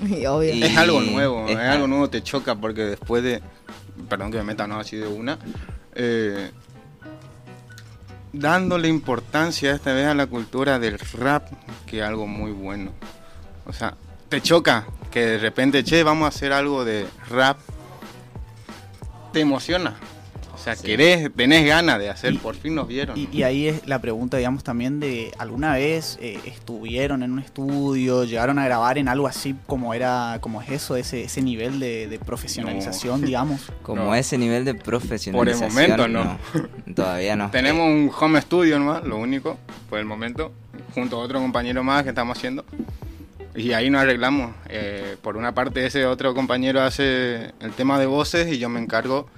Obvio. 0.28 0.54
Y- 0.54 0.62
Es 0.62 0.76
algo 0.76 1.00
nuevo, 1.00 1.44
es, 1.46 1.52
es 1.52 1.58
algo 1.58 1.84
al- 1.84 1.90
nuevo, 1.90 2.10
te 2.10 2.22
choca 2.22 2.54
porque 2.54 2.82
después 2.82 3.22
de. 3.22 3.42
Perdón 4.08 4.30
que 4.32 4.38
me 4.38 4.44
meta 4.44 4.66
no 4.66 4.78
así 4.80 4.96
de 4.96 5.06
una. 5.06 5.38
eh, 5.94 6.50
dándole 8.32 8.88
importancia 8.88 9.72
esta 9.72 9.92
vez 9.92 10.06
a 10.06 10.14
la 10.14 10.26
cultura 10.26 10.78
del 10.78 10.98
rap, 10.98 11.46
que 11.86 11.98
es 12.00 12.04
algo 12.04 12.26
muy 12.26 12.50
bueno. 12.50 12.90
O 13.66 13.72
sea, 13.72 13.94
te 14.28 14.40
choca 14.40 14.86
que 15.10 15.20
de 15.24 15.38
repente, 15.38 15.84
che, 15.84 16.02
vamos 16.02 16.24
a 16.26 16.28
hacer 16.28 16.52
algo 16.52 16.84
de 16.84 17.06
rap. 17.30 17.58
Te 19.32 19.40
emociona. 19.40 19.94
O 20.64 20.66
sea, 20.66 20.76
Sí. 20.76 20.86
querés, 20.86 21.30
tenés 21.36 21.66
ganas 21.66 21.98
de 21.98 22.08
hacer, 22.08 22.32
Y- 22.32 22.38
por 22.38 22.54
fin 22.54 22.74
nos 22.74 22.88
vieron. 22.88 23.18
Y, 23.18 23.28
y 23.30 23.42
ahí 23.42 23.68
es 23.68 23.86
la 23.86 23.98
pregunta, 24.00 24.38
digamos, 24.38 24.64
también 24.64 24.98
de 24.98 25.30
alguna 25.36 25.74
vez 25.74 26.16
eh, 26.22 26.40
estuvieron 26.46 27.22
en 27.22 27.32
un 27.32 27.38
estudio, 27.40 28.24
llegaron 28.24 28.58
a 28.58 28.64
grabar 28.64 28.96
en 28.96 29.08
algo 29.08 29.26
así 29.26 29.54
como 29.66 29.92
era, 29.92 30.38
como 30.40 30.62
es 30.62 30.70
eso, 30.70 30.96
ese, 30.96 31.24
ese 31.24 31.42
nivel 31.42 31.80
de, 31.80 32.08
de 32.08 32.18
profesionalización, 32.18 33.20
digamos. 33.26 33.60
Como 33.82 34.04
No. 34.04 34.14
ese 34.14 34.38
nivel 34.38 34.64
de 34.64 34.72
profesionalización. 34.74 35.68
momento, 35.70 36.08
no. 36.08 36.38
Todavía 36.94 37.36
no. 37.36 37.50
Tenemos 37.52 37.86
un 37.86 38.10
home 38.18 38.40
studio 38.40 38.78
nomás, 38.78 39.04
lo 39.04 39.18
único, 39.18 39.58
por 39.90 39.98
el 39.98 40.06
momento, 40.06 40.50
junto 40.94 41.16
a 41.16 41.18
otro 41.18 41.40
compañero 41.40 41.84
más 41.84 42.04
que 42.04 42.08
estamos 42.08 42.38
haciendo. 42.38 42.64
Y 43.54 43.72
ahí 43.72 43.90
nos 43.90 44.00
arreglamos. 44.00 44.54
Eh, 44.70 45.16
por 45.20 45.36
una 45.36 45.52
parte, 45.54 45.84
ese 45.84 46.06
otro 46.06 46.34
compañero 46.34 46.80
hace 46.80 47.52
el 47.60 47.72
tema 47.76 47.98
de 47.98 48.06
voces 48.06 48.50
y 48.50 48.58
yo 48.58 48.70
me 48.70 48.80
encargo 48.80 49.28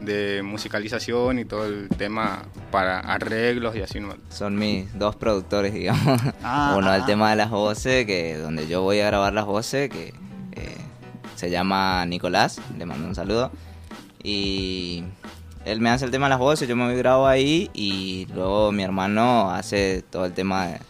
de 0.00 0.42
musicalización 0.42 1.38
y 1.38 1.44
todo 1.44 1.66
el 1.66 1.88
tema 1.88 2.44
para 2.70 3.00
arreglos 3.00 3.76
y 3.76 3.82
así. 3.82 4.00
¿no? 4.00 4.14
Son 4.28 4.56
mis 4.56 4.96
dos 4.98 5.16
productores, 5.16 5.72
digamos. 5.74 6.20
Ah, 6.42 6.74
Uno 6.76 6.90
ah, 6.90 6.96
el 6.96 7.04
tema 7.04 7.30
de 7.30 7.36
las 7.36 7.50
voces, 7.50 8.06
que 8.06 8.36
donde 8.36 8.66
yo 8.66 8.82
voy 8.82 9.00
a 9.00 9.06
grabar 9.06 9.32
las 9.32 9.46
voces, 9.46 9.90
que 9.90 10.08
eh, 10.52 10.76
se 11.34 11.50
llama 11.50 12.04
Nicolás, 12.06 12.60
le 12.76 12.86
mando 12.86 13.06
un 13.08 13.14
saludo. 13.14 13.50
Y 14.22 15.04
él 15.64 15.80
me 15.80 15.90
hace 15.90 16.04
el 16.04 16.10
tema 16.10 16.26
de 16.26 16.30
las 16.30 16.38
voces, 16.38 16.68
yo 16.68 16.76
me 16.76 16.94
grabo 16.96 17.26
ahí 17.26 17.70
y 17.74 18.26
luego 18.34 18.72
mi 18.72 18.82
hermano 18.82 19.50
hace 19.50 20.02
todo 20.10 20.24
el 20.24 20.32
tema 20.32 20.66
de, 20.66 20.80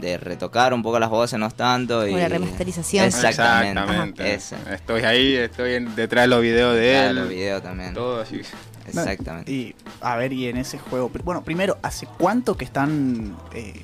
de 0.00 0.18
retocar 0.18 0.72
un 0.74 0.82
poco 0.82 0.98
las 0.98 1.10
voces, 1.10 1.38
no 1.38 1.46
es 1.46 1.54
tanto. 1.54 2.06
Y, 2.06 2.14
Una 2.14 2.28
remasterización. 2.28 3.04
Exactamente. 3.06 4.34
Exactamente. 4.34 4.74
Estoy 4.74 5.02
ahí, 5.02 5.34
estoy 5.36 5.74
en- 5.74 5.94
detrás 5.94 6.24
de 6.24 6.28
los 6.28 6.42
videos 6.42 6.74
de 6.74 7.06
él. 7.06 7.16
los 7.16 7.28
videos 7.28 7.62
también. 7.62 7.94
Todo 7.94 8.20
así. 8.20 8.40
Exactamente. 8.86 9.50
Y 9.52 9.74
a 10.00 10.16
ver, 10.16 10.32
y 10.32 10.48
en 10.48 10.56
ese 10.56 10.78
juego, 10.78 11.10
bueno, 11.24 11.44
primero, 11.44 11.78
¿hace 11.82 12.06
cuánto 12.18 12.56
que 12.56 12.64
están 12.64 13.36
eh, 13.52 13.82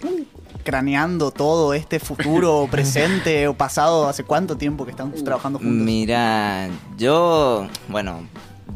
craneando 0.64 1.30
todo 1.30 1.74
este 1.74 2.00
futuro, 2.00 2.66
presente 2.70 3.46
o 3.48 3.54
pasado? 3.54 4.08
¿Hace 4.08 4.24
cuánto 4.24 4.56
tiempo 4.56 4.84
que 4.84 4.92
están 4.92 5.12
trabajando 5.12 5.58
juntos? 5.58 5.76
Mira, 5.76 6.68
yo, 6.96 7.68
bueno, 7.88 8.26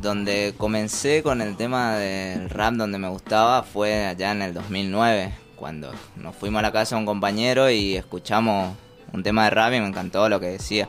donde 0.02 0.54
comencé 0.58 1.22
con 1.22 1.40
el 1.40 1.56
tema 1.56 1.96
del 1.96 2.50
rap, 2.50 2.74
donde 2.74 2.98
me 2.98 3.08
gustaba, 3.08 3.62
fue 3.62 4.06
allá 4.06 4.32
en 4.32 4.42
el 4.42 4.54
2009, 4.54 5.32
cuando 5.58 5.90
nos 6.16 6.34
fuimos 6.36 6.60
a 6.60 6.62
la 6.62 6.72
casa 6.72 6.94
de 6.96 7.00
un 7.00 7.06
compañero 7.06 7.70
y 7.70 7.96
escuchamos 7.96 8.74
un 9.12 9.22
tema 9.22 9.44
de 9.44 9.50
rap 9.50 9.72
y 9.74 9.80
me 9.80 9.86
encantó 9.86 10.28
lo 10.28 10.38
que 10.40 10.46
decía. 10.46 10.88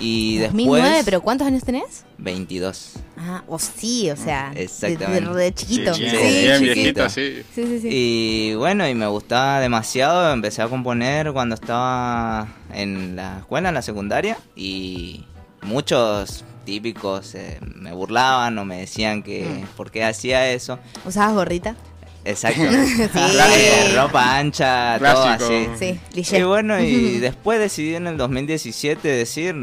Y 0.00 0.38
2009, 0.38 0.82
después... 0.88 1.04
pero 1.04 1.20
¿cuántos 1.22 1.46
años 1.46 1.62
tenés? 1.62 2.04
22. 2.18 2.94
Ah, 3.16 3.44
o 3.46 3.60
sí, 3.60 4.10
o 4.10 4.16
sea, 4.16 4.48
de, 4.50 4.56
de, 4.56 4.62
Exactamente. 4.64 5.30
de 5.34 5.54
chiquito. 5.54 5.94
Sí, 5.94 6.02
Sí, 6.02 6.10
sí, 6.10 6.16
bien 6.16 6.58
chiquito. 6.58 6.74
viejito, 6.74 7.08
sí. 7.10 7.42
sí, 7.54 7.64
sí, 7.66 7.80
sí. 7.80 7.88
Y 7.92 8.54
bueno, 8.56 8.88
y 8.88 8.94
me 8.94 9.06
gustaba 9.06 9.60
demasiado, 9.60 10.32
empecé 10.32 10.62
a 10.62 10.68
componer 10.68 11.32
cuando 11.32 11.54
estaba 11.54 12.48
en 12.72 13.14
la 13.14 13.38
escuela, 13.38 13.68
en 13.68 13.74
la 13.76 13.82
secundaria, 13.82 14.36
y 14.56 15.26
muchos 15.62 16.44
típicos 16.64 17.34
eh, 17.36 17.60
me 17.62 17.92
burlaban 17.92 18.58
o 18.58 18.64
me 18.64 18.78
decían 18.80 19.22
que 19.22 19.44
Mm. 19.44 19.76
por 19.76 19.90
qué 19.92 20.02
hacía 20.02 20.50
eso. 20.50 20.78
¿Usabas 21.04 21.34
gorrita? 21.34 21.76
Exacto. 22.24 22.62
Sí. 23.14 23.94
Ropa 23.96 24.38
ancha, 24.38 24.98
todo 24.98 25.22
Clásico. 25.24 25.44
así. 25.44 25.68
Sí, 25.78 26.00
cliché. 26.12 26.38
Y 26.38 26.42
bueno, 26.42 26.80
y 26.80 27.18
después 27.18 27.58
decidí 27.58 27.94
en 27.94 28.06
el 28.06 28.16
2017 28.16 29.06
decir, 29.08 29.54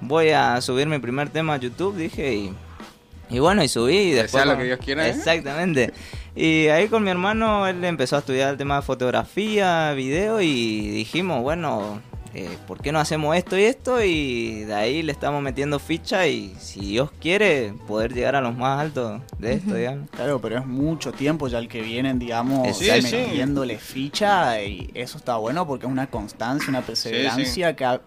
voy 0.00 0.30
a 0.30 0.60
subir 0.60 0.86
mi 0.86 0.98
primer 0.98 1.28
tema 1.30 1.54
a 1.54 1.56
YouTube, 1.58 1.96
dije, 1.96 2.34
y, 2.34 2.52
y 3.30 3.38
bueno, 3.38 3.62
y 3.62 3.68
subí. 3.68 3.96
Y 3.96 4.10
después 4.12 4.30
sea 4.32 4.44
lo 4.46 4.52
con- 4.52 4.60
que 4.60 4.64
Dios 4.66 4.78
quiera, 4.84 5.06
¿eh? 5.06 5.10
Exactamente. 5.10 5.92
Y 6.34 6.68
ahí 6.68 6.88
con 6.88 7.02
mi 7.02 7.10
hermano, 7.10 7.66
él 7.66 7.84
empezó 7.84 8.16
a 8.16 8.20
estudiar 8.20 8.50
el 8.52 8.56
tema 8.56 8.76
de 8.76 8.82
fotografía, 8.82 9.92
video, 9.92 10.40
y 10.40 10.88
dijimos, 10.88 11.42
bueno, 11.42 12.00
eh, 12.34 12.56
¿por 12.66 12.80
qué 12.82 12.92
no 12.92 12.98
hacemos 13.00 13.36
esto 13.36 13.56
y 13.58 13.62
esto? 13.64 14.02
Y 14.02 14.64
de 14.64 14.74
ahí 14.74 15.02
le 15.02 15.12
estamos 15.12 15.42
metiendo 15.42 15.78
ficha 15.78 16.26
y 16.26 16.54
si 16.60 16.80
Dios 16.80 17.10
quiere, 17.20 17.72
poder 17.86 18.12
llegar 18.14 18.36
a 18.36 18.40
los 18.40 18.56
más 18.56 18.80
altos 18.80 19.20
de 19.38 19.54
esto, 19.54 19.74
digamos. 19.74 20.10
Claro, 20.10 20.40
pero 20.40 20.58
es 20.58 20.66
mucho 20.66 21.12
tiempo 21.12 21.48
ya 21.48 21.58
el 21.58 21.68
que 21.68 21.80
vienen, 21.80 22.18
digamos, 22.18 22.76
Sí, 22.76 22.86
sí. 23.02 23.16
metiéndole 23.16 23.78
ficha 23.78 24.62
y 24.62 24.90
eso 24.94 25.18
está 25.18 25.36
bueno 25.36 25.66
porque 25.66 25.86
es 25.86 25.92
una 25.92 26.08
constancia, 26.08 26.68
una 26.68 26.82
perseverancia 26.82 27.74
que 27.74 27.84
a- 27.84 28.00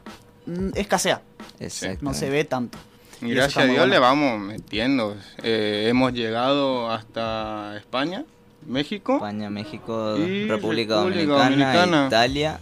mm, 0.46 0.70
escasea, 0.76 1.22
Exacto. 1.60 2.00
no 2.02 2.14
se 2.14 2.30
ve 2.30 2.44
tanto. 2.46 2.78
Y 3.22 3.30
gracias 3.34 3.58
a 3.58 3.64
Dios 3.66 3.78
bueno. 3.78 3.94
le 3.94 4.00
vamos 4.00 4.40
metiendo. 4.40 5.16
Eh, 5.44 5.86
hemos 5.90 6.12
llegado 6.14 6.90
hasta 6.90 7.76
España, 7.78 8.26
México. 8.68 9.16
España, 9.16 9.50
México, 9.52 10.16
Y 10.18 10.46
República, 10.48 10.96
República 11.04 11.34
Dominicana, 11.34 11.44
Dominicana. 11.44 12.08
Italia 12.08 12.60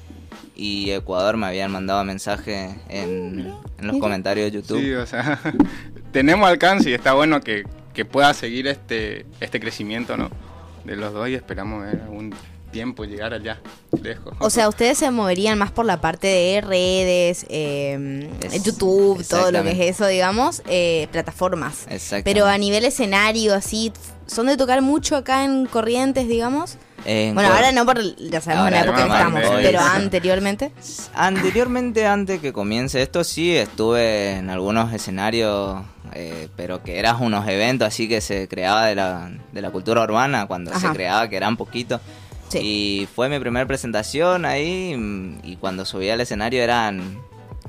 y 0.59 0.91
Ecuador 0.91 1.37
me 1.37 1.47
habían 1.47 1.71
mandado 1.71 2.03
mensajes 2.03 2.71
en, 2.89 3.53
en 3.77 3.87
los 3.87 3.97
comentarios 3.97 4.51
de 4.51 4.59
YouTube. 4.59 4.81
Sí, 4.81 4.93
o 4.93 5.05
sea, 5.07 5.39
tenemos 6.11 6.49
alcance 6.49 6.89
y 6.89 6.93
está 6.93 7.13
bueno 7.13 7.39
que, 7.39 7.63
que 7.93 8.03
pueda 8.03 8.33
seguir 8.33 8.67
este, 8.67 9.25
este 9.39 9.59
crecimiento, 9.61 10.17
¿no? 10.17 10.29
De 10.83 10.95
los 10.97 11.13
dos 11.13 11.29
y 11.29 11.35
esperamos 11.35 11.83
ver 11.85 12.01
algún 12.01 12.33
tiempo 12.71 13.03
llegar 13.05 13.33
allá, 13.33 13.59
lejos. 14.01 14.33
O 14.39 14.49
sea, 14.49 14.67
ustedes 14.69 14.97
se 14.97 15.09
moverían 15.11 15.57
más 15.57 15.71
por 15.71 15.85
la 15.85 16.01
parte 16.01 16.27
de 16.27 16.61
redes, 16.61 17.45
eh, 17.49 18.29
Es- 18.41 18.63
YouTube, 18.63 19.25
todo 19.27 19.51
lo 19.51 19.63
que 19.63 19.71
es 19.71 19.95
eso, 19.95 20.05
digamos, 20.07 20.61
eh, 20.67 21.07
plataformas. 21.11 21.87
Exacto. 21.89 22.25
Pero 22.25 22.45
a 22.45 22.57
nivel 22.57 22.85
escenario, 22.85 23.55
así, 23.55 23.91
¿son 24.27 24.45
de 24.47 24.57
tocar 24.57 24.81
mucho 24.81 25.15
acá 25.15 25.45
en 25.45 25.65
Corrientes, 25.65 26.27
digamos? 26.27 26.77
En 27.05 27.33
bueno, 27.33 27.49
ahora 27.53 27.71
no, 27.71 27.85
por, 27.85 27.99
ya 28.17 28.41
sabemos 28.41 28.65
Ahora 28.65 28.77
la 28.77 28.83
época 28.83 28.97
que 28.97 29.09
estamos, 29.09 29.43
antes. 29.43 29.59
pero 29.63 29.79
anteriormente. 29.81 30.71
Anteriormente, 31.13 32.05
antes 32.05 32.39
que 32.41 32.53
comience 32.53 33.01
esto, 33.01 33.23
sí 33.23 33.55
estuve 33.55 34.31
en 34.37 34.49
algunos 34.49 34.93
escenarios, 34.93 35.81
eh, 36.13 36.47
pero 36.55 36.81
que 36.83 36.97
eran 36.99 37.21
unos 37.21 37.47
eventos 37.47 37.87
así 37.87 38.07
que 38.07 38.21
se 38.21 38.47
creaba 38.47 38.85
de 38.85 38.95
la, 38.95 39.31
de 39.51 39.61
la 39.61 39.71
cultura 39.71 40.03
urbana, 40.03 40.45
cuando 40.47 40.71
Ajá. 40.71 40.79
se 40.79 40.89
creaba, 40.93 41.27
que 41.29 41.37
eran 41.37 41.57
poquitos. 41.57 42.01
Sí. 42.49 42.59
Y 42.61 43.07
fue 43.15 43.29
mi 43.29 43.39
primera 43.39 43.65
presentación 43.67 44.45
ahí, 44.45 44.95
mm, 44.97 45.39
y 45.43 45.55
cuando 45.57 45.85
subí 45.85 46.09
al 46.09 46.21
escenario 46.21 46.61
eran 46.63 47.19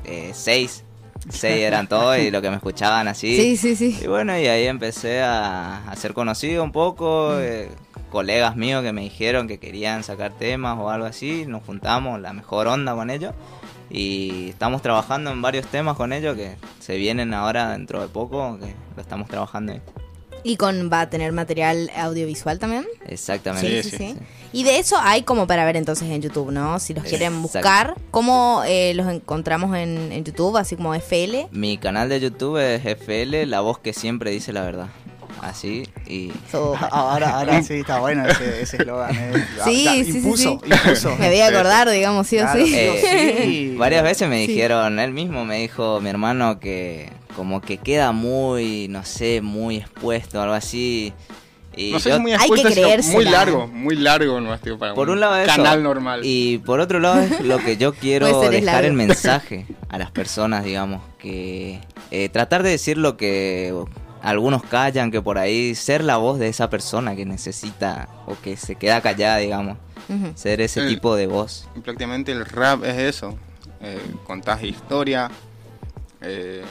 eh, 0.04 0.30
seis. 0.34 0.84
Seis 1.28 1.60
eran 1.62 1.86
todos 1.86 2.16
y 2.18 2.30
lo 2.30 2.40
que 2.40 2.48
me 2.48 2.56
escuchaban 2.56 3.06
así. 3.06 3.36
Sí, 3.40 3.56
sí, 3.58 3.76
sí. 3.76 3.98
Y 4.02 4.06
bueno, 4.06 4.38
y 4.38 4.46
ahí 4.46 4.66
empecé 4.66 5.20
a, 5.20 5.84
a 5.86 5.96
ser 5.96 6.14
conocido 6.14 6.64
un 6.64 6.72
poco. 6.72 7.38
eh, 7.38 7.68
colegas 8.10 8.56
míos 8.56 8.82
que 8.82 8.92
me 8.92 9.02
dijeron 9.02 9.48
que 9.48 9.58
querían 9.58 10.04
sacar 10.04 10.32
temas 10.32 10.78
o 10.78 10.90
algo 10.90 11.06
así. 11.06 11.46
Nos 11.46 11.64
juntamos, 11.64 12.20
la 12.20 12.32
mejor 12.32 12.66
onda 12.68 12.94
con 12.94 13.10
ellos. 13.10 13.34
Y 13.88 14.50
estamos 14.50 14.82
trabajando 14.82 15.30
en 15.30 15.42
varios 15.42 15.66
temas 15.66 15.96
con 15.96 16.12
ellos 16.12 16.36
que 16.36 16.56
se 16.78 16.96
vienen 16.96 17.34
ahora 17.34 17.70
dentro 17.70 18.00
de 18.00 18.08
poco, 18.08 18.58
que 18.58 18.74
lo 18.94 19.02
estamos 19.02 19.28
trabajando 19.28 19.72
ahí. 19.72 19.80
Y 20.42 20.56
con 20.56 20.90
va 20.90 21.02
a 21.02 21.10
tener 21.10 21.32
material 21.32 21.90
audiovisual 21.96 22.58
también. 22.58 22.86
Exactamente. 23.06 23.82
Sí, 23.82 23.90
sí, 23.90 23.96
sí, 23.96 24.14
sí. 24.14 24.18
Y 24.52 24.64
de 24.64 24.78
eso 24.78 24.96
hay 24.98 25.22
como 25.22 25.46
para 25.46 25.64
ver 25.64 25.76
entonces 25.76 26.08
en 26.08 26.22
YouTube, 26.22 26.50
¿no? 26.50 26.78
Si 26.78 26.94
los 26.94 27.04
quieren 27.04 27.42
buscar, 27.42 27.94
¿cómo 28.10 28.62
eh, 28.66 28.94
los 28.94 29.06
encontramos 29.08 29.76
en, 29.76 30.12
en 30.12 30.24
YouTube? 30.24 30.56
Así 30.56 30.76
como 30.76 30.94
FL. 30.94 31.48
Mi 31.52 31.78
canal 31.78 32.08
de 32.08 32.20
YouTube 32.20 32.56
es 32.58 32.84
FL, 32.84 33.46
la 33.46 33.60
voz 33.60 33.78
que 33.78 33.92
siempre 33.92 34.30
dice 34.30 34.52
la 34.52 34.62
verdad. 34.62 34.88
Así 35.42 35.84
y... 36.06 36.30
So- 36.50 36.76
Ahora, 36.90 37.38
ahora 37.38 37.62
sí 37.62 37.74
está 37.74 37.98
bueno 38.00 38.26
ese 38.26 38.62
ese 38.62 38.76
eslogan. 38.76 39.14
eh. 39.16 39.44
Sí, 39.64 39.84
Ya, 39.84 39.92
sí, 39.94 40.04
sí, 40.04 40.18
impuso, 40.18 40.60
sí. 40.62 40.70
impuso. 40.70 41.16
Me 41.16 41.28
voy 41.30 41.40
a 41.40 41.46
acordar, 41.48 41.90
digamos, 41.90 42.26
sí 42.26 42.36
o 42.38 42.42
Claro, 42.42 42.60
sí. 42.64 42.66
sí 42.66 42.74
o 42.76 42.92
Eh, 42.94 43.38
sí. 43.44 43.74
Varias 43.78 44.02
veces 44.02 44.28
me 44.28 44.44
Sí. 44.44 44.52
dijeron, 44.52 44.98
él 44.98 45.12
mismo 45.12 45.44
me 45.44 45.56
dijo, 45.60 46.00
mi 46.00 46.10
hermano, 46.10 46.60
que 46.60 47.10
como 47.36 47.60
que 47.62 47.78
queda 47.78 48.12
muy, 48.12 48.88
no 48.88 49.04
sé, 49.04 49.40
muy 49.40 49.78
expuesto, 49.78 50.42
algo 50.42 50.54
así. 50.54 51.12
Y 51.76 51.92
no 51.92 52.00
sé 52.00 52.10
yo- 52.10 52.16
si 52.16 52.20
muy 52.22 52.32
Hay 52.32 52.50
que 52.50 52.62
creérsela. 52.62 53.14
muy 53.14 53.24
largo, 53.24 53.66
muy 53.68 53.96
largo 53.96 54.40
no 54.40 54.58
tío, 54.58 54.76
para 54.78 54.92
por 54.92 55.08
un, 55.08 55.14
un 55.14 55.20
lado 55.20 55.36
eso, 55.36 55.46
canal 55.46 55.82
normal. 55.82 56.20
y 56.24 56.58
por 56.58 56.80
otro 56.80 56.98
lado 56.98 57.20
es 57.22 57.40
lo 57.40 57.58
que 57.58 57.76
yo 57.76 57.94
quiero 58.00 58.26
es 58.44 58.50
dejar 58.50 58.84
el 58.84 58.92
mensaje 58.92 59.66
a 59.88 59.96
las 59.96 60.10
personas, 60.10 60.64
digamos, 60.64 61.00
que 61.18 61.80
eh, 62.10 62.28
tratar 62.28 62.62
de 62.64 62.70
decir 62.70 62.98
lo 62.98 63.16
que 63.16 63.72
algunos 64.22 64.62
callan, 64.62 65.10
que 65.10 65.20
por 65.22 65.38
ahí 65.38 65.74
ser 65.74 66.04
la 66.04 66.16
voz 66.16 66.38
de 66.38 66.48
esa 66.48 66.68
persona 66.70 67.16
que 67.16 67.24
necesita 67.24 68.08
o 68.26 68.36
que 68.40 68.56
se 68.56 68.74
queda 68.76 69.00
callada, 69.00 69.38
digamos, 69.38 69.76
ser 70.34 70.60
ese 70.60 70.82
Sí. 70.82 70.94
tipo 70.94 71.14
de 71.16 71.26
voz. 71.26 71.68
Y 71.76 71.80
prácticamente 71.80 72.32
el 72.32 72.44
rap 72.44 72.84
es 72.84 72.98
eso. 72.98 73.36
Eh, 73.80 73.98
contás 74.26 74.62
historia, 74.62 75.30
eh, 76.20 76.64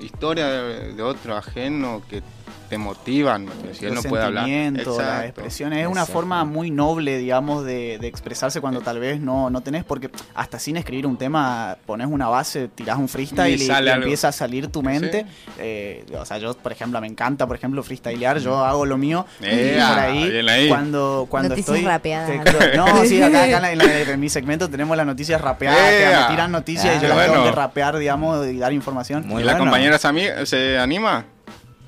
historia 0.00 0.46
de, 0.48 0.92
de 0.94 1.02
otro 1.02 1.36
ajeno 1.36 2.02
que 2.08 2.22
te 2.68 2.78
motivan. 2.78 3.46
Si 3.72 3.86
él 3.86 3.94
no 3.94 4.02
puede 4.02 4.24
hablar. 4.24 4.44
sentimientos, 4.44 4.96
las 4.98 5.06
Exacto. 5.06 5.26
expresiones. 5.28 5.78
Es 5.80 5.86
una 5.86 6.00
Exacto. 6.00 6.12
forma 6.12 6.44
muy 6.44 6.70
noble, 6.70 7.18
digamos, 7.18 7.64
de, 7.64 7.98
de 7.98 8.06
expresarse 8.06 8.60
cuando 8.60 8.80
tal 8.80 8.98
vez 8.98 9.20
no, 9.20 9.50
no 9.50 9.60
tenés, 9.60 9.84
porque 9.84 10.10
hasta 10.34 10.58
sin 10.58 10.76
escribir 10.76 11.06
un 11.06 11.16
tema, 11.16 11.76
pones 11.86 12.06
una 12.06 12.28
base, 12.28 12.68
tirás 12.68 12.98
un 12.98 13.08
freestyle 13.08 13.60
Y 13.60 13.64
y, 13.64 13.70
y 13.70 13.88
empieza 13.88 14.28
a 14.28 14.32
salir 14.32 14.68
tu 14.68 14.82
mente. 14.82 15.26
Eh, 15.58 16.04
o 16.18 16.24
sea, 16.24 16.38
yo, 16.38 16.54
por 16.54 16.72
ejemplo, 16.72 17.00
me 17.00 17.06
encanta, 17.06 17.46
por 17.46 17.56
ejemplo, 17.56 17.82
freestylear, 17.82 18.38
yo 18.38 18.64
hago 18.64 18.86
lo 18.86 18.96
mío. 18.98 19.26
y 19.40 19.44
Ea, 19.46 19.88
por 19.88 19.98
ahí, 19.98 20.30
bien 20.30 20.48
ahí. 20.48 20.68
cuando, 20.68 21.26
cuando 21.28 21.50
Noticias 21.50 21.76
estoy... 21.76 22.00
te 22.00 22.76
no, 22.76 22.86
sí, 23.04 23.22
acá, 23.22 23.44
acá 23.44 23.56
en, 23.56 23.62
la- 23.62 23.72
en 23.72 23.78
la- 23.78 24.00
en 24.14 24.20
mi 24.20 24.28
segmento 24.28 24.68
tenemos 24.68 24.96
las 24.96 25.06
noticias 25.06 25.40
rapeadas, 25.40 25.78
que 25.90 26.02
Ea. 26.02 26.20
me 26.22 26.26
tiran 26.28 26.52
noticias 26.52 26.94
Ah, 26.94 26.98
y 26.98 27.00
yo 27.02 27.08
las 27.08 27.16
bueno. 27.16 27.32
tengo 27.34 27.44
que 27.46 27.52
rapear, 27.52 27.96
digamos, 27.98 28.46
y 28.46 28.58
dar 28.58 28.72
información. 28.72 29.26
Muy 29.26 29.42
¿Y 29.42 29.44
la 29.44 29.58
compañera 29.58 29.98
se, 29.98 30.46
se 30.46 30.78
anima? 30.78 31.24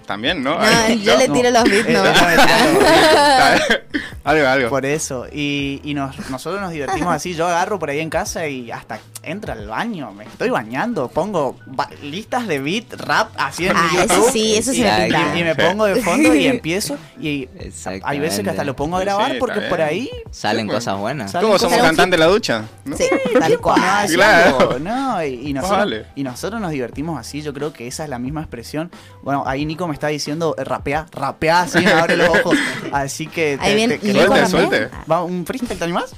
También, 0.06 0.42
¿no? 0.42 0.58
No, 0.58 0.88
yo 0.94 1.16
le 1.18 1.28
No. 1.28 1.34
tiro 1.34 1.50
los 1.50 1.64
beats, 1.64 1.88
Eh, 1.88 1.92
no. 1.92 2.02
algo, 4.25 4.46
algo. 4.48 4.68
Por 4.70 4.86
eso. 4.86 5.26
Y, 5.32 5.80
y 5.84 5.94
nos- 5.94 6.30
nosotros 6.30 6.60
nos 6.60 6.72
divertimos 6.72 7.14
así. 7.14 7.34
Yo 7.34 7.46
agarro 7.46 7.78
por 7.78 7.90
ahí 7.90 8.00
en 8.00 8.10
casa 8.10 8.46
y 8.48 8.70
hasta 8.70 8.98
entra 9.22 9.54
al 9.54 9.66
baño. 9.68 10.12
Me 10.12 10.25
estoy 10.25 10.50
bañando. 10.50 11.08
Pongo 11.08 11.56
ba- 11.66 11.88
listas 12.02 12.46
de 12.46 12.58
beat 12.58 12.92
rap 12.94 13.30
así 13.36 13.66
en 13.66 13.76
Ah, 13.76 13.88
YouTube. 13.92 14.12
eso 14.12 14.30
sí, 14.32 14.54
eso 14.56 14.72
sí 14.72 14.82
me. 14.82 15.08
Y, 15.08 15.40
y 15.40 15.44
me 15.44 15.54
pongo 15.54 15.84
de 15.86 15.96
fondo 16.02 16.34
y 16.34 16.46
empiezo. 16.46 16.96
Y 17.20 17.48
hay 18.02 18.18
veces 18.18 18.42
que 18.42 18.50
hasta 18.50 18.64
lo 18.64 18.75
pongo 18.76 18.96
a 18.96 19.00
grabar 19.00 19.32
sí, 19.32 19.36
porque 19.38 19.60
por 19.62 19.80
ahí. 19.80 20.10
Salen 20.30 20.62
Sí, 20.62 20.66
pues. 20.68 20.76
cosas 20.84 20.98
buenas. 20.98 21.30
Salen 21.32 21.46
¿Cómo 21.48 21.58
somos 21.58 21.78
cantantes 21.78 22.10
de 22.12 22.18
la 22.18 22.26
ducha? 22.26 22.64
¿no? 22.84 22.96
Sí, 22.96 23.04
tal 23.38 23.58
cual. 23.58 23.80
Y, 25.26 25.50
y 25.50 25.52
nosotros, 25.52 25.78
Vale. 25.78 26.06
y 26.14 26.22
nosotros 26.22 26.60
nos 26.60 26.70
divertimos 26.70 27.18
así, 27.18 27.42
yo 27.42 27.52
creo 27.54 27.72
que 27.72 27.86
esa 27.86 28.04
es 28.04 28.10
la 28.10 28.18
misma 28.18 28.40
expresión. 28.40 28.90
Bueno, 29.22 29.44
ahí 29.46 29.64
Nico 29.64 29.86
me 29.88 29.94
está 29.96 30.08
diciendo, 30.08 30.54
eh, 30.58 30.64
rapea, 30.64 31.06
rapea, 31.12 31.62
así 31.62 31.78
me 31.80 31.90
abre 31.92 32.16
los 32.16 32.28
ojos. 32.28 32.56
Así 32.92 33.26
que... 33.26 33.58
Ahí 33.60 33.74
viene 33.74 33.98
que- 33.98 34.12
Nico 34.12 34.26
Suelte, 34.26 34.46
suelte. 34.48 34.88
¿Va 35.10 35.22
un 35.24 35.44
freestyle, 35.44 35.76
te 35.78 35.84
animás? 35.84 36.14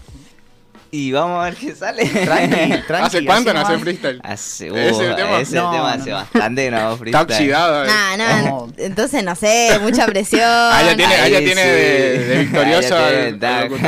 Y 0.90 1.12
vamos 1.12 1.40
a 1.40 1.44
ver 1.44 1.54
qué 1.56 1.74
sale. 1.74 2.02
Tranqui, 2.06 2.82
tranqui. 2.86 3.06
¿Hace 3.06 3.24
cuánto 3.26 3.52
no 3.52 3.60
hace 3.60 3.78
freestyle? 3.78 4.20
Hace, 4.24 4.68
Ese 4.88 5.10
uh, 5.12 5.16
tema. 5.16 5.40
ese 5.40 5.54
No, 5.56 5.70
tema 5.70 5.82
no, 5.82 5.86
hace 6.02 6.10
no. 6.10 6.16
bastante 6.16 6.70
no 6.70 6.76
hago 6.78 6.92
Está 6.92 6.98
freestyle. 7.26 7.30
oxidado. 7.52 7.84
eh. 7.84 7.88
No, 7.88 8.16
no, 8.16 8.42
No. 8.66 8.72
entonces 8.78 9.22
no 9.22 9.34
sé, 9.34 9.78
mucha 9.82 10.06
presión. 10.06 10.40
Ah, 10.44 10.80
ya 10.86 10.96
tiene, 10.96 11.14
ah, 11.14 11.22
Ahí 11.24 11.44
tiene 11.44 11.62
sí. 11.62 11.68
de, 11.68 12.18
de 12.26 12.38
victorioso 12.38 12.96
Ah, 12.96 13.08
tiene, 13.10 13.38
que- 13.38 13.78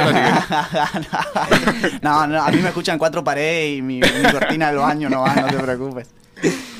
no, 2.02 2.26
no, 2.26 2.42
a 2.42 2.50
mí 2.50 2.58
me 2.58 2.68
escuchan 2.68 2.98
cuatro 2.98 3.24
paredes 3.24 3.78
y 3.78 3.82
mi, 3.82 4.00
mi 4.00 4.30
cortina 4.32 4.66
del 4.68 4.76
baño 4.80 5.08
no 5.08 5.22
va, 5.22 5.34
no 5.36 5.46
te 5.46 5.56
preocupes. 5.56 6.08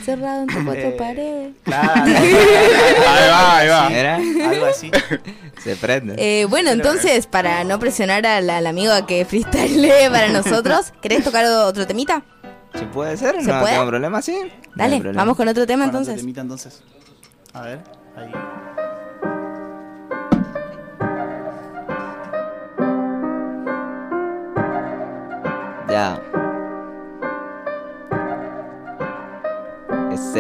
Cerrado 0.05 0.43
entre 0.43 0.65
cuatro 0.65 0.83
Eh, 0.89 0.95
paredes. 0.99 1.53
Claro. 1.65 2.03
Ahí 2.05 3.29
va, 3.29 3.57
ahí 3.59 3.69
va. 3.69 4.49
Algo 4.51 4.67
así. 4.67 4.91
se 5.63 5.77
prende. 5.77 6.15
Eh, 6.19 6.45
bueno, 6.47 6.71
entonces, 6.71 7.27
para 7.27 7.65
no 7.65 7.79
presionar 7.79 8.27
al, 8.27 8.49
al 8.51 8.67
amigo 8.67 8.93
a 8.93 9.07
que 9.07 9.25
freestyle 9.25 9.91
para 10.11 10.29
nosotros, 10.29 10.93
¿querés 11.03 11.23
tocar 11.25 11.45
otro 11.47 11.87
temita? 11.87 12.23
¿Se 12.75 12.87
puede 12.87 13.13
hacer? 13.15 13.43
¿Se 13.43 13.51
no 13.53 13.61
puede? 13.61 13.75
tengo 13.75 13.87
problema, 13.89 14.23
sí. 14.23 14.33
No 14.41 14.51
Dale, 14.77 15.01
problema. 15.01 15.23
vamos 15.23 15.37
con 15.37 15.49
otro 15.49 15.67
tema 15.67 15.85
Bueno, 15.85 15.99
entonces. 15.99 16.21
temita, 16.23 16.41
entonces. 16.41 16.83
A 17.53 17.63
ver, 17.63 17.81
ahí. 18.17 18.31
Ya. 25.89 26.21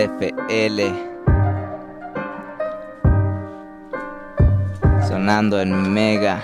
SFL. 0.00 0.80
Sonando 5.06 5.60
en 5.60 5.92
Mega. 5.92 6.42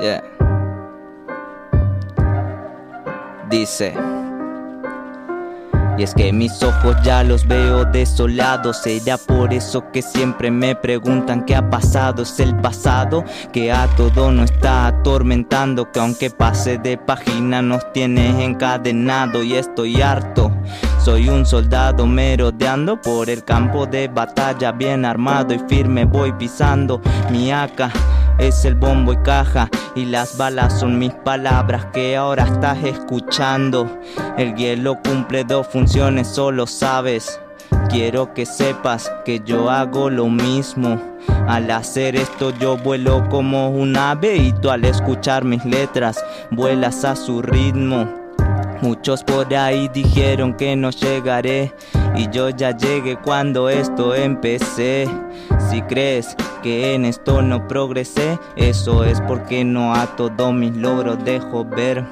Yeah. 0.00 0.22
Dice. 3.50 3.92
Y 5.96 6.02
es 6.02 6.14
que 6.14 6.32
mis 6.32 6.62
ojos 6.62 6.96
ya 7.02 7.22
los 7.22 7.46
veo 7.46 7.84
desolados. 7.84 8.78
Será 8.82 9.16
por 9.16 9.52
eso 9.52 9.90
que 9.92 10.02
siempre 10.02 10.50
me 10.50 10.74
preguntan 10.74 11.44
qué 11.44 11.54
ha 11.54 11.70
pasado. 11.70 12.22
Es 12.22 12.40
el 12.40 12.56
pasado 12.56 13.24
que 13.52 13.70
a 13.70 13.86
todo 13.96 14.32
nos 14.32 14.50
está 14.50 14.88
atormentando. 14.88 15.90
Que 15.92 16.00
aunque 16.00 16.30
pase 16.30 16.78
de 16.78 16.98
página 16.98 17.62
nos 17.62 17.92
tiene 17.92 18.44
encadenado. 18.44 19.42
Y 19.42 19.54
estoy 19.54 20.02
harto. 20.02 20.50
Soy 20.98 21.28
un 21.28 21.46
soldado 21.46 22.06
merodeando 22.06 23.00
por 23.00 23.30
el 23.30 23.44
campo 23.44 23.86
de 23.86 24.08
batalla 24.08 24.72
bien 24.72 25.04
armado 25.04 25.54
y 25.54 25.58
firme 25.68 26.06
voy 26.06 26.32
pisando 26.32 27.00
mi 27.30 27.52
AK 27.52 27.92
es 28.38 28.64
el 28.64 28.74
bombo 28.74 29.12
y 29.12 29.16
caja 29.18 29.68
y 29.94 30.06
las 30.06 30.36
balas 30.36 30.78
son 30.80 30.98
mis 30.98 31.12
palabras 31.12 31.86
que 31.92 32.16
ahora 32.16 32.44
estás 32.44 32.82
escuchando. 32.84 34.00
El 34.36 34.54
hielo 34.54 34.98
cumple 35.02 35.44
dos 35.44 35.66
funciones, 35.68 36.28
solo 36.28 36.66
sabes. 36.66 37.40
Quiero 37.88 38.34
que 38.34 38.46
sepas 38.46 39.12
que 39.24 39.40
yo 39.44 39.70
hago 39.70 40.10
lo 40.10 40.28
mismo. 40.28 41.00
Al 41.46 41.70
hacer 41.70 42.16
esto 42.16 42.50
yo 42.58 42.76
vuelo 42.76 43.28
como 43.28 43.70
un 43.70 43.96
ave 43.96 44.36
y 44.36 44.52
tú 44.52 44.70
al 44.70 44.84
escuchar 44.84 45.44
mis 45.44 45.64
letras 45.64 46.24
vuelas 46.50 47.04
a 47.04 47.14
su 47.14 47.42
ritmo. 47.42 48.08
Muchos 48.82 49.22
por 49.22 49.54
ahí 49.54 49.88
dijeron 49.88 50.54
que 50.54 50.76
no 50.76 50.90
llegaré 50.90 51.72
y 52.14 52.28
yo 52.30 52.50
ya 52.50 52.76
llegué 52.76 53.16
cuando 53.16 53.68
esto 53.68 54.14
empecé. 54.14 55.08
Si 55.70 55.82
crees 55.82 56.36
que 56.62 56.94
en 56.94 57.04
esto 57.04 57.42
no 57.42 57.66
progresé, 57.66 58.38
eso 58.56 59.04
es 59.04 59.20
porque 59.22 59.64
no 59.64 59.94
a 59.94 60.06
todos 60.16 60.54
mis 60.54 60.76
logros 60.76 61.22
dejo 61.24 61.64
ver. 61.64 62.04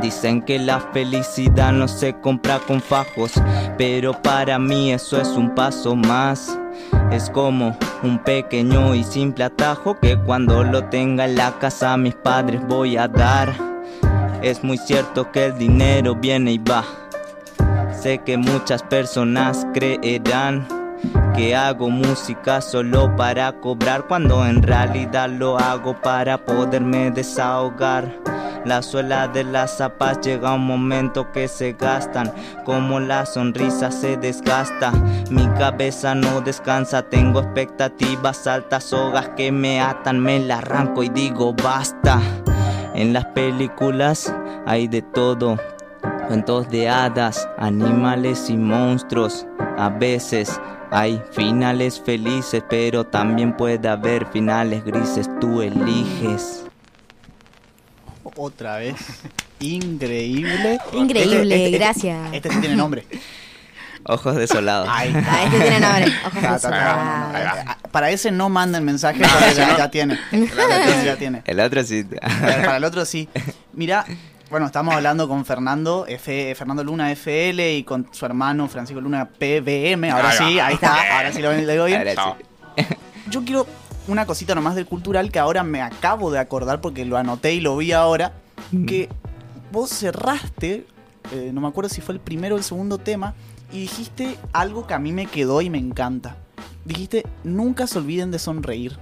Dicen 0.00 0.42
que 0.42 0.58
la 0.58 0.80
felicidad 0.80 1.72
no 1.72 1.88
se 1.88 2.14
compra 2.20 2.58
con 2.60 2.80
fajos, 2.80 3.32
pero 3.78 4.12
para 4.22 4.58
mí 4.58 4.92
eso 4.92 5.20
es 5.20 5.28
un 5.28 5.54
paso 5.54 5.94
más. 5.94 6.58
Es 7.10 7.30
como 7.30 7.76
un 8.02 8.18
pequeño 8.18 8.94
y 8.94 9.04
simple 9.04 9.44
atajo 9.44 9.98
que 10.00 10.18
cuando 10.18 10.64
lo 10.64 10.84
tenga 10.84 11.24
en 11.24 11.36
la 11.36 11.58
casa 11.58 11.92
a 11.92 11.96
mis 11.96 12.14
padres 12.14 12.60
voy 12.66 12.96
a 12.96 13.08
dar. 13.08 13.54
Es 14.42 14.62
muy 14.62 14.78
cierto 14.78 15.30
que 15.30 15.46
el 15.46 15.58
dinero 15.58 16.14
viene 16.14 16.52
y 16.52 16.58
va. 16.58 16.84
Sé 18.04 18.18
que 18.18 18.36
muchas 18.36 18.82
personas 18.82 19.66
creerán 19.72 20.68
que 21.34 21.56
hago 21.56 21.88
música 21.88 22.60
solo 22.60 23.16
para 23.16 23.50
cobrar 23.62 24.06
cuando 24.06 24.44
en 24.44 24.62
realidad 24.62 25.30
lo 25.30 25.58
hago 25.58 25.98
para 26.02 26.44
poderme 26.44 27.10
desahogar. 27.10 28.14
La 28.66 28.82
suela 28.82 29.26
de 29.28 29.44
las 29.44 29.78
zapas 29.78 30.20
llega 30.20 30.52
un 30.52 30.66
momento 30.66 31.32
que 31.32 31.48
se 31.48 31.72
gastan, 31.72 32.30
como 32.66 33.00
la 33.00 33.24
sonrisa 33.24 33.90
se 33.90 34.18
desgasta. 34.18 34.92
Mi 35.30 35.46
cabeza 35.58 36.14
no 36.14 36.42
descansa, 36.42 37.08
tengo 37.08 37.40
expectativas 37.40 38.46
altas, 38.46 38.84
sogas 38.84 39.30
que 39.30 39.50
me 39.50 39.80
atan, 39.80 40.20
me 40.20 40.40
la 40.40 40.58
arranco 40.58 41.02
y 41.02 41.08
digo 41.08 41.54
basta. 41.54 42.20
En 42.92 43.14
las 43.14 43.24
películas 43.24 44.30
hay 44.66 44.88
de 44.88 45.00
todo, 45.00 45.56
cuentos 46.26 46.68
de 46.70 46.88
hadas, 46.88 47.48
animales 47.58 48.48
y 48.50 48.56
monstruos. 48.56 49.46
A 49.78 49.88
veces 49.88 50.60
hay 50.90 51.20
finales 51.32 52.00
felices, 52.04 52.62
pero 52.68 53.04
también 53.04 53.56
puede 53.56 53.88
haber 53.88 54.26
finales 54.26 54.84
grises, 54.84 55.28
tú 55.40 55.62
eliges. 55.62 56.64
Otra 58.36 58.76
vez. 58.78 58.96
Increíble. 59.60 60.78
Increíble, 60.92 61.70
gracias. 61.70 62.32
Este 62.32 62.50
sí 62.50 62.60
tiene 62.60 62.76
nombre. 62.76 63.06
Ojos 64.06 64.36
desolados. 64.36 64.88
Ahí 64.90 65.14
Ah, 65.14 65.44
este 65.44 65.60
tiene 65.60 65.80
nombre. 65.80 66.12
Ojos 66.26 66.34
Está, 66.36 66.56
está, 66.56 66.68
está. 66.68 67.38
desolados. 67.38 67.76
Para 67.90 68.10
ese 68.10 68.30
no 68.30 68.48
manden 68.48 68.84
mensaje, 68.84 69.20
ya, 69.56 69.76
ya 69.78 69.90
tiene. 69.90 70.18
Ese 70.32 71.06
ya 71.06 71.16
tiene. 71.16 71.42
El 71.46 71.60
otro 71.60 71.82
sí. 71.84 72.04
Para 72.04 72.76
el 72.76 72.84
otro 72.84 73.04
sí. 73.04 73.28
Mira, 73.72 74.04
bueno, 74.54 74.66
estamos 74.66 74.94
hablando 74.94 75.26
con 75.26 75.44
Fernando, 75.44 76.06
F, 76.06 76.54
Fernando 76.54 76.84
Luna 76.84 77.10
FL 77.10 77.76
y 77.76 77.82
con 77.82 78.06
su 78.12 78.24
hermano 78.24 78.68
Francisco 78.68 79.00
Luna 79.00 79.28
PBM. 79.28 80.12
Ahora 80.12 80.30
Ahí 80.30 80.36
sí, 80.38 80.60
ahí 80.60 80.74
está. 80.74 81.16
Ahora 81.16 81.32
sí 81.32 81.42
lo, 81.42 81.52
lo 81.52 81.72
digo 81.72 81.86
bien. 81.86 81.98
Ahora 81.98 82.36
sí. 82.76 82.84
Yo 83.30 83.44
quiero 83.44 83.66
una 84.06 84.26
cosita 84.26 84.54
nomás 84.54 84.76
del 84.76 84.86
cultural 84.86 85.32
que 85.32 85.40
ahora 85.40 85.64
me 85.64 85.82
acabo 85.82 86.30
de 86.30 86.38
acordar 86.38 86.80
porque 86.80 87.04
lo 87.04 87.16
anoté 87.16 87.52
y 87.52 87.60
lo 87.60 87.76
vi 87.76 87.90
ahora. 87.90 88.30
Que 88.86 89.08
vos 89.72 89.90
cerraste, 89.90 90.86
eh, 91.32 91.50
no 91.52 91.60
me 91.60 91.66
acuerdo 91.66 91.88
si 91.88 92.00
fue 92.00 92.14
el 92.14 92.20
primero 92.20 92.54
o 92.54 92.58
el 92.58 92.62
segundo 92.62 92.98
tema, 92.98 93.34
y 93.72 93.80
dijiste 93.80 94.38
algo 94.52 94.86
que 94.86 94.94
a 94.94 95.00
mí 95.00 95.10
me 95.10 95.26
quedó 95.26 95.62
y 95.62 95.68
me 95.68 95.78
encanta. 95.78 96.36
Dijiste, 96.84 97.26
nunca 97.42 97.88
se 97.88 97.98
olviden 97.98 98.30
de 98.30 98.38
sonreír. 98.38 99.00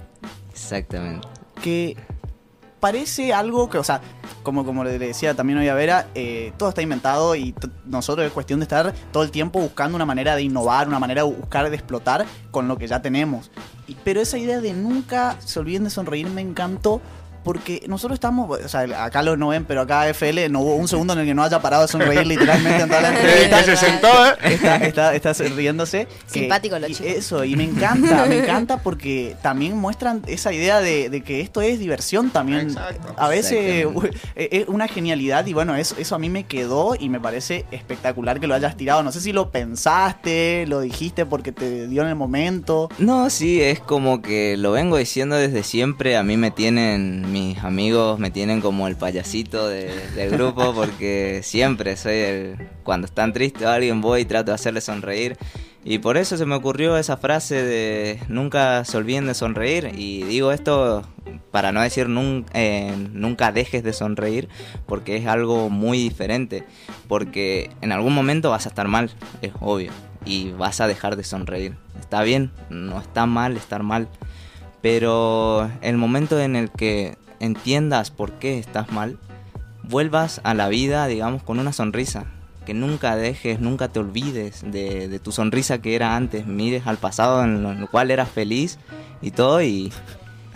Exactamente. 0.51 1.27
Que 1.61 1.95
parece 2.79 3.33
algo 3.33 3.69
que, 3.69 3.77
o 3.77 3.83
sea, 3.83 4.01
como, 4.43 4.65
como 4.65 4.83
le 4.83 4.99
decía 4.99 5.33
también 5.33 5.59
hoy 5.59 5.67
a 5.67 5.73
Vera, 5.73 6.07
eh, 6.13 6.53
todo 6.57 6.69
está 6.69 6.81
inventado 6.81 7.35
y 7.35 7.55
nosotros 7.85 8.27
es 8.27 8.31
cuestión 8.31 8.59
de 8.59 8.65
estar 8.65 8.93
todo 9.11 9.23
el 9.23 9.31
tiempo 9.31 9.59
buscando 9.59 9.95
una 9.95 10.05
manera 10.05 10.35
de 10.35 10.43
innovar, 10.43 10.87
una 10.87 10.99
manera 10.99 11.23
de 11.23 11.29
buscar 11.29 11.69
de 11.69 11.75
explotar 11.75 12.25
con 12.51 12.67
lo 12.67 12.77
que 12.77 12.87
ya 12.87 13.01
tenemos. 13.01 13.49
Pero 14.03 14.21
esa 14.21 14.37
idea 14.37 14.59
de 14.59 14.73
nunca 14.73 15.37
se 15.39 15.59
olviden 15.59 15.85
de 15.85 15.89
sonreír 15.89 16.29
me 16.29 16.41
encantó 16.41 17.01
porque 17.43 17.83
nosotros 17.87 18.15
estamos, 18.15 18.49
o 18.49 18.67
sea, 18.69 18.81
acá 19.03 19.21
lo 19.23 19.35
no 19.37 19.49
ven, 19.49 19.65
pero 19.65 19.81
acá 19.81 20.07
FL 20.09 20.49
no 20.49 20.61
hubo 20.61 20.75
un 20.75 20.87
segundo 20.87 21.13
en 21.13 21.19
el 21.19 21.25
que 21.25 21.33
no 21.35 21.43
haya 21.43 21.61
parado 21.61 21.83
de 21.83 21.87
sonreír 21.89 22.25
literalmente 22.25 22.83
en 22.83 22.89
toda 22.89 23.01
la 23.01 23.09
entrevista. 23.09 23.59
que 23.59 23.65
se 23.65 23.77
sentó, 23.77 24.07
¿eh? 24.07 24.33
Está, 24.43 24.75
está, 24.77 25.15
está 25.15 25.33
riéndose. 25.55 26.07
que- 26.31 26.39
Simpático 26.39 26.79
los 26.79 26.89
y 26.89 26.95
chicos. 26.95 27.11
Eso, 27.13 27.43
y 27.43 27.55
me 27.55 27.63
encanta, 27.65 28.25
me 28.25 28.39
encanta 28.39 28.77
porque 28.81 29.35
también 29.41 29.77
muestran 29.77 30.21
esa 30.27 30.53
idea 30.53 30.79
de, 30.79 31.09
de 31.09 31.21
que 31.21 31.41
esto 31.41 31.61
es 31.61 31.79
diversión 31.79 32.29
también. 32.29 32.69
Exacto. 32.69 33.13
A 33.17 33.27
veces 33.27 33.53
eh, 33.53 33.87
es 34.35 34.67
una 34.67 34.87
genialidad 34.87 35.45
y 35.45 35.53
bueno, 35.53 35.75
eso, 35.75 35.95
eso 35.97 36.15
a 36.15 36.19
mí 36.19 36.29
me 36.29 36.45
quedó 36.45 36.95
y 36.99 37.09
me 37.09 37.19
parece 37.19 37.65
espectacular 37.71 38.39
que 38.39 38.47
lo 38.47 38.55
hayas 38.55 38.77
tirado. 38.77 39.03
No 39.03 39.11
sé 39.11 39.19
si 39.21 39.33
lo 39.33 39.49
pensaste, 39.51 40.65
lo 40.67 40.81
dijiste 40.81 41.25
porque 41.25 41.51
te 41.51 41.87
dio 41.87 42.01
en 42.03 42.07
el 42.09 42.15
momento. 42.15 42.89
No, 42.97 43.29
sí, 43.29 43.61
es 43.61 43.79
como 43.79 44.21
que 44.21 44.55
lo 44.57 44.71
vengo 44.71 44.97
diciendo 44.97 45.35
desde 45.35 45.63
siempre. 45.63 46.17
A 46.17 46.23
mí 46.23 46.37
me 46.37 46.51
tienen, 46.51 47.31
mis 47.33 47.57
amigos 47.63 48.19
me 48.19 48.29
tienen 48.29 48.61
como 48.61 48.87
el 48.87 48.95
payasito 48.95 49.67
de- 49.67 50.07
del 50.15 50.29
grupo 50.29 50.73
porque 50.73 51.41
siempre 51.43 51.97
soy 51.97 52.13
el... 52.15 52.67
Cuando 52.83 53.05
están 53.07 53.33
tristes 53.33 53.65
alguien 53.65 53.99
voy 54.01 54.21
y 54.21 54.25
trato 54.25 54.51
de 54.51 54.55
hacerle 54.55 54.81
sonreír. 54.81 55.35
Y 55.85 55.97
por 55.97 56.15
eso 56.15 56.37
se 56.37 56.45
me 56.45 56.55
ocurrió 56.55 56.95
esa 56.95 57.17
frase 57.17 57.61
de 57.61 58.19
nunca 58.29 58.85
se 58.85 58.95
olviden 58.97 59.25
de 59.25 59.33
sonreír. 59.33 59.91
Y 59.97 60.23
digo 60.23 60.51
esto 60.51 61.01
para 61.51 61.71
no 61.71 61.81
decir 61.81 62.07
nun- 62.07 62.45
eh, 62.53 62.93
nunca 63.11 63.51
dejes 63.51 63.83
de 63.83 63.91
sonreír 63.93 64.47
porque 64.85 65.17
es 65.17 65.25
algo 65.27 65.69
muy 65.69 65.97
diferente. 65.97 66.63
Porque 67.07 67.71
en 67.81 67.91
algún 67.91 68.13
momento 68.13 68.49
vas 68.51 68.65
a 68.65 68.69
estar 68.69 68.87
mal, 68.87 69.09
es 69.41 69.51
obvio. 69.59 69.91
Y 70.25 70.51
vas 70.51 70.79
a 70.81 70.87
dejar 70.87 71.15
de 71.17 71.23
sonreír. 71.25 71.75
Está 71.99 72.21
bien, 72.23 72.51
no 72.69 72.99
está 73.01 73.25
mal 73.25 73.57
estar 73.57 73.83
mal. 73.83 74.07
Pero 74.81 75.69
el 75.81 75.97
momento 75.97 76.39
en 76.39 76.55
el 76.55 76.69
que 76.69 77.15
entiendas 77.43 78.09
por 78.09 78.31
qué 78.33 78.57
estás 78.57 78.91
mal, 78.91 79.19
vuelvas 79.83 80.41
a 80.43 80.53
la 80.53 80.69
vida, 80.69 81.07
digamos, 81.07 81.43
con 81.43 81.59
una 81.59 81.73
sonrisa. 81.73 82.25
Que 82.65 82.73
nunca 82.73 83.17
dejes, 83.17 83.59
nunca 83.59 83.89
te 83.89 83.99
olvides 83.99 84.61
de, 84.65 85.09
de 85.09 85.19
tu 85.19 85.33
sonrisa 85.33 85.79
que 85.81 85.95
era 85.95 86.15
antes. 86.15 86.47
Mires 86.47 86.87
al 86.87 86.97
pasado 86.97 87.43
en 87.43 87.61
lo, 87.61 87.71
en 87.73 87.81
lo 87.81 87.87
cual 87.87 88.09
eras 88.09 88.29
feliz 88.29 88.79
y 89.21 89.31
todo 89.31 89.61
y, 89.61 89.91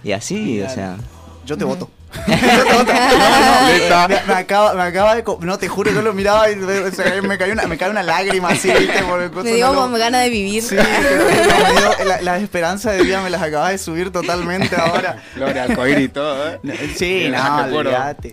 y 0.04 0.14
así, 0.14 0.62
o 0.62 0.70
sea... 0.70 0.98
Yo 1.46 1.58
te 1.58 1.66
voto. 1.66 1.90
No, 2.28 2.84
no, 2.84 4.08
me, 4.08 4.22
me 4.28 4.34
acaba, 4.34 4.74
me 4.74 4.84
acaba 4.84 5.16
de. 5.16 5.24
No, 5.42 5.58
te 5.58 5.68
juro, 5.68 5.92
yo 5.92 6.02
lo 6.02 6.14
miraba 6.14 6.50
y 6.50 6.56
me, 6.56 7.38
cayó 7.38 7.54
una, 7.54 7.68
me 7.68 7.78
cae 7.78 7.90
una 7.90 8.04
lágrima 8.04 8.50
así, 8.50 8.70
¿viste? 8.72 9.04
Por 9.04 9.22
el 9.22 9.32
Me 9.32 9.52
dio 9.54 9.68
no 9.68 9.74
lo- 9.74 9.82
como 9.82 9.98
ganas 9.98 10.24
de 10.24 10.30
vivir. 10.30 10.64
Sí, 10.64 10.76
me 10.76 10.82
dio- 10.84 12.06
la, 12.06 12.22
la 12.22 12.38
esperanza 12.38 12.92
de 12.92 13.04
vida 13.04 13.22
me 13.22 13.30
las 13.30 13.42
acabas 13.42 13.72
de 13.72 13.78
subir 13.78 14.12
totalmente 14.12 14.76
ahora. 14.76 15.22
Flores, 15.34 15.58
arcoíris 15.70 16.06
y 16.06 16.10
todo, 16.10 16.50
¿eh? 16.50 16.60
Sí, 16.98 17.30
no, 17.30 17.66
olvídate. 17.78 18.32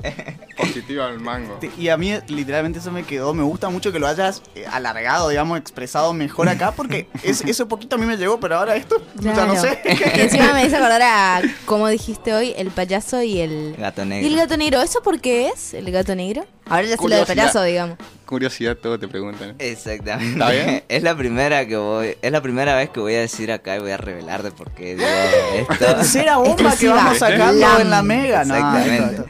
Positiva 0.56 1.06
al 1.06 1.20
mango. 1.20 1.58
Y 1.78 1.88
a 1.88 1.96
mí 1.96 2.12
literalmente 2.28 2.78
eso 2.78 2.90
me 2.92 3.02
quedó, 3.04 3.34
me 3.34 3.42
gusta 3.42 3.68
mucho 3.68 3.92
que 3.92 3.98
lo 3.98 4.06
hayas 4.06 4.42
eh, 4.54 4.64
alargado, 4.70 5.28
digamos, 5.28 5.58
expresado 5.58 6.12
mejor 6.12 6.48
acá, 6.48 6.72
porque 6.72 7.08
es, 7.22 7.40
ese 7.42 7.66
poquito 7.66 7.96
a 7.96 7.98
mí 7.98 8.06
me 8.06 8.16
llegó, 8.16 8.38
pero 8.40 8.56
ahora 8.58 8.76
esto, 8.76 8.96
ya 9.20 9.32
no 9.46 9.54
Claro. 9.54 9.60
sé. 9.60 9.80
Y 10.16 10.20
encima 10.20 10.52
me 10.52 10.64
hizo 10.66 10.76
acordar 10.76 11.02
a, 11.02 11.42
como 11.66 11.88
dijiste 11.88 12.32
hoy, 12.34 12.54
el 12.56 12.70
payaso 12.70 13.22
y 13.22 13.40
el... 13.40 13.74
Gato 13.78 14.00
¿Y 14.00 14.04
el 14.04 14.08
negro. 14.08 14.36
gato 14.36 14.56
negro? 14.56 14.82
¿Eso 14.82 15.02
por 15.02 15.20
qué 15.20 15.48
es? 15.48 15.74
¿El 15.74 15.90
gato 15.90 16.14
negro? 16.14 16.46
Ahora 16.66 16.82
ya 16.84 16.96
sé 16.96 17.02
lo 17.02 17.08
del 17.08 17.18
Curiosidad. 17.18 17.26
payaso, 17.26 17.62
digamos. 17.62 17.98
Curiosidad, 18.24 18.76
todo 18.76 18.98
te 18.98 19.06
preguntan. 19.06 19.54
Exactamente. 19.58 20.32
¿Está 20.32 20.50
bien? 20.50 20.82
Es 20.88 21.02
la 21.02 21.14
primera 21.14 21.66
que 21.66 21.76
voy, 21.76 22.16
es 22.22 22.32
la 22.32 22.40
primera 22.40 22.74
vez 22.74 22.88
que 22.88 23.00
voy 23.00 23.14
a 23.14 23.20
decir 23.20 23.52
acá 23.52 23.76
y 23.76 23.80
voy 23.80 23.90
a 23.90 23.96
revelar 23.98 24.42
de 24.42 24.50
por 24.50 24.70
qué 24.70 24.94
digo 24.94 25.06
esto. 25.56 25.74
Tercera 25.84 26.38
bomba 26.38 26.74
que 26.74 26.88
vamos 26.88 27.18
sacando 27.18 27.80
en 27.80 27.90
la 27.90 28.02
mega, 28.02 28.44
no, 28.44 28.54
Exactamente. 28.54 29.14
esto- 29.16 29.26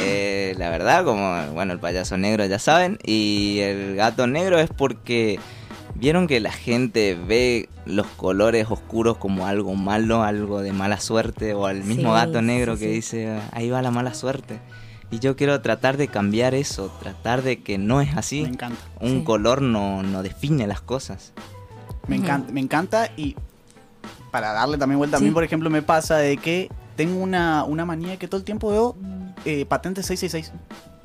Eh, 0.00 0.54
la 0.58 0.70
verdad, 0.70 1.04
como 1.04 1.52
bueno, 1.52 1.72
el 1.72 1.80
payaso 1.80 2.16
negro 2.16 2.44
ya 2.46 2.58
saben, 2.58 2.98
y 3.04 3.58
el 3.60 3.96
gato 3.96 4.26
negro 4.26 4.58
es 4.58 4.70
porque 4.70 5.40
vieron 5.94 6.26
que 6.28 6.38
la 6.40 6.52
gente 6.52 7.16
ve 7.26 7.68
los 7.84 8.06
colores 8.06 8.66
oscuros 8.70 9.16
como 9.16 9.46
algo 9.46 9.74
malo, 9.74 10.22
algo 10.22 10.60
de 10.60 10.72
mala 10.72 11.00
suerte, 11.00 11.54
o 11.54 11.66
al 11.66 11.82
mismo 11.82 12.10
Sí, 12.14 12.14
gato 12.26 12.42
negro 12.42 12.74
sí, 12.76 12.80
que 12.80 12.86
sí. 12.88 12.92
dice 12.94 13.40
ahí 13.52 13.70
va 13.70 13.82
la 13.82 13.90
mala 13.90 14.14
suerte. 14.14 14.60
Y 15.10 15.20
yo 15.20 15.36
quiero 15.36 15.60
tratar 15.62 15.96
de 15.96 16.06
cambiar 16.08 16.54
eso, 16.54 16.92
tratar 17.00 17.42
de 17.42 17.62
que 17.62 17.78
no 17.78 18.00
es 18.02 18.14
así. 18.16 18.42
Me 18.42 18.48
encanta. 18.50 18.80
Un 19.00 19.20
Sí. 19.20 19.24
color 19.24 19.62
no, 19.62 20.02
no 20.02 20.22
define 20.22 20.66
las 20.66 20.82
cosas. 20.82 21.32
Me 22.06 22.16
encanta, 22.16 22.52
me 22.52 22.60
encanta 22.60 23.10
y 23.16 23.34
para 24.30 24.52
darle 24.52 24.76
también 24.76 24.98
vuelta, 24.98 25.16
a 25.16 25.20
mí 25.20 25.30
por 25.30 25.42
ejemplo 25.44 25.70
me 25.70 25.80
pasa 25.82 26.18
de 26.18 26.36
que 26.36 26.70
tengo 26.96 27.18
una, 27.20 27.64
una 27.64 27.84
manía 27.86 28.16
que 28.18 28.28
todo 28.28 28.38
el 28.38 28.44
tiempo 28.44 28.70
veo 28.70 28.96
eh, 29.44 29.64
patente 29.66 30.02
666. 30.02 30.52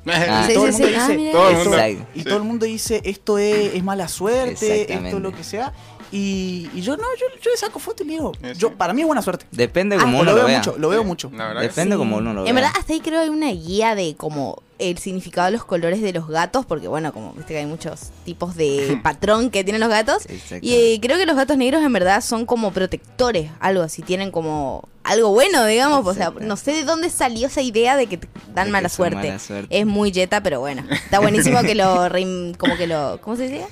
Ah. 0.06 0.46
Y 0.50 0.54
todo 0.54 0.66
el 0.66 0.72
mundo. 0.72 0.86
Ah, 0.98 1.08
dice. 1.08 1.30
Todo 1.32 1.48
el 1.48 1.56
esto- 1.56 1.64
mundo. 1.70 1.78
Exacto. 1.78 2.06
y 2.14 2.18
Sí. 2.18 2.24
todo 2.24 2.36
el 2.36 2.42
mundo 2.44 2.66
dice 2.66 3.00
esto 3.04 3.38
es, 3.38 3.74
es 3.74 3.82
mala 3.82 4.06
suerte, 4.08 4.52
esto 4.52 4.66
Exactamente. 4.66 5.20
lo 5.20 5.32
que 5.32 5.44
sea. 5.44 5.72
Y, 6.16 6.70
y 6.72 6.80
yo 6.80 6.96
no, 6.96 7.02
yo, 7.18 7.26
yo 7.42 7.50
le 7.50 7.56
saco 7.56 7.80
foto 7.80 8.04
y 8.04 8.06
le 8.06 8.12
digo, 8.12 8.30
yo, 8.56 8.72
para 8.74 8.92
mí 8.92 9.00
es 9.00 9.06
buena 9.06 9.20
suerte. 9.20 9.46
Depende 9.50 9.96
Ah, 9.96 10.00
como 10.02 10.20
uno 10.20 10.30
lo 10.30 10.30
lo, 10.30 10.36
veo 10.36 10.46
vea. 10.46 10.58
mucho, 10.58 10.76
lo 10.78 10.88
veo 10.90 11.02
mucho. 11.02 11.28
Que 11.30 11.36
Depende 11.36 11.96
Sí. 11.96 11.98
como 11.98 12.18
uno 12.18 12.32
lo 12.32 12.42
vea. 12.42 12.50
En 12.50 12.54
verdad, 12.54 12.70
hasta 12.78 12.92
ahí 12.92 13.00
creo 13.00 13.20
hay 13.20 13.30
una 13.30 13.50
guía 13.50 13.96
de 13.96 14.14
como 14.16 14.62
el 14.78 14.98
significado 14.98 15.46
de 15.46 15.52
los 15.52 15.64
colores 15.64 16.00
de 16.02 16.12
los 16.12 16.28
gatos, 16.28 16.66
porque 16.66 16.86
bueno, 16.86 17.12
como 17.12 17.32
viste 17.32 17.54
que 17.54 17.58
hay 17.58 17.66
muchos 17.66 18.10
tipos 18.24 18.54
de 18.54 18.96
patrón 19.02 19.50
que 19.50 19.64
tienen 19.64 19.80
los 19.80 19.88
gatos. 19.90 20.26
Exacto. 20.28 20.64
Y 20.64 20.74
eh, 20.74 20.98
creo 21.02 21.18
que 21.18 21.26
los 21.26 21.34
gatos 21.34 21.56
negros 21.56 21.82
en 21.82 21.92
verdad 21.92 22.20
son 22.20 22.46
como 22.46 22.72
protectores, 22.72 23.50
algo 23.58 23.82
así, 23.82 24.02
tienen 24.02 24.30
como 24.30 24.88
algo 25.02 25.30
bueno, 25.30 25.64
digamos. 25.66 26.06
O 26.06 26.14
sea, 26.14 26.32
no 26.40 26.56
sé 26.56 26.74
de 26.74 26.84
dónde 26.84 27.10
salió 27.10 27.48
esa 27.48 27.60
idea 27.60 27.96
de 27.96 28.06
que 28.06 28.18
te 28.18 28.28
dan 28.54 28.66
De 28.66 28.72
mala 28.72 28.88
que 28.88 28.94
suerte. 28.94 29.16
mala 29.16 29.38
suerte. 29.40 29.76
Es 29.80 29.84
muy 29.84 30.12
yeta, 30.12 30.42
pero 30.44 30.60
bueno. 30.60 30.84
Está 30.90 31.18
buenísimo 31.18 31.60
que 31.62 31.74
lo 31.74 32.08
como 32.56 32.76
que 32.76 32.86
lo, 32.86 33.18
¿cómo 33.20 33.34
se 33.36 33.48
dice? 33.48 33.66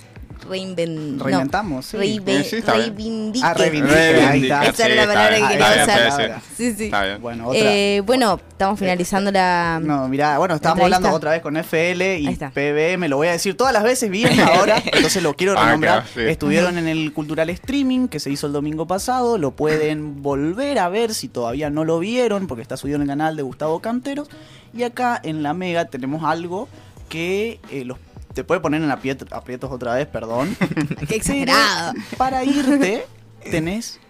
Reinven- 0.48 1.16
no. 1.16 1.24
Reinventamos, 1.24 1.86
sí. 1.86 1.96
Reive- 1.96 2.40
Eh, 2.40 2.44
sí, 2.44 2.60
reivindique. 2.60 3.46
Ah, 3.46 3.54
reivindique, 3.58 3.96
ahí 3.96 4.42
está. 4.42 4.64
Esa 4.64 4.86
era 4.86 4.94
la 5.06 5.12
palabra 5.12 5.36
que 5.36 5.48
quería 5.48 5.82
usar. 5.84 6.40
Sí, 6.56 6.74
sí. 6.74 6.84
Está 6.84 7.04
bien. 7.04 7.20
Bueno, 7.22 7.48
otra. 7.48 7.60
Eh, 7.62 8.02
bueno, 8.04 8.40
estamos 8.50 8.78
finalizando 8.78 9.30
la... 9.30 9.80
No, 9.82 10.08
mirá, 10.08 10.38
bueno, 10.38 10.54
estábamos 10.54 10.84
hablando 10.84 11.10
otra 11.12 11.30
vez 11.32 11.42
con 11.42 11.56
FL 11.56 12.18
y. 12.18 12.36
PBM, 12.36 13.08
lo 13.08 13.16
voy 13.16 13.28
a 13.28 13.32
decir 13.32 13.56
todas 13.56 13.72
las 13.72 13.82
veces 13.82 14.10
bien 14.10 14.38
ahora, 14.40 14.82
entonces 14.92 15.22
lo 15.22 15.34
quiero 15.34 15.54
Ah, 15.58 15.64
renombrar. 15.66 16.02
claro, 16.04 16.08
sí. 16.14 16.20
Estuvieron 16.30 16.78
en 16.78 16.88
el 16.88 17.12
Cultural 17.12 17.48
Streaming 17.50 18.08
que 18.08 18.20
se 18.20 18.30
hizo 18.30 18.46
el 18.46 18.52
domingo 18.52 18.86
pasado, 18.86 19.38
lo 19.38 19.50
pueden 19.52 20.22
volver 20.22 20.78
a 20.78 20.88
ver 20.88 21.14
si 21.14 21.28
todavía 21.28 21.70
no 21.70 21.84
lo 21.84 21.98
vieron, 21.98 22.46
porque 22.46 22.62
está 22.62 22.76
subido 22.76 22.96
en 22.96 23.02
el 23.02 23.08
canal 23.08 23.36
de 23.36 23.42
Gustavo 23.42 23.80
Canteros. 23.80 24.28
Y 24.74 24.84
acá 24.84 25.20
en 25.22 25.42
la 25.42 25.52
Mega 25.54 25.84
tenemos 25.84 26.24
algo 26.24 26.68
que 27.08 27.60
eh, 27.70 27.84
los, 27.84 27.98
te 28.32 28.44
puede 28.44 28.60
poner 28.60 28.82
en 28.82 28.90
apriet- 28.90 29.26
aprietos 29.32 29.70
otra 29.70 29.94
vez, 29.94 30.06
perdón. 30.06 30.56
Qué 31.08 31.16
exagerado. 31.16 31.92
Pero 31.94 32.16
Para 32.18 32.44
irte, 32.44 33.06
tenés, 33.50 34.00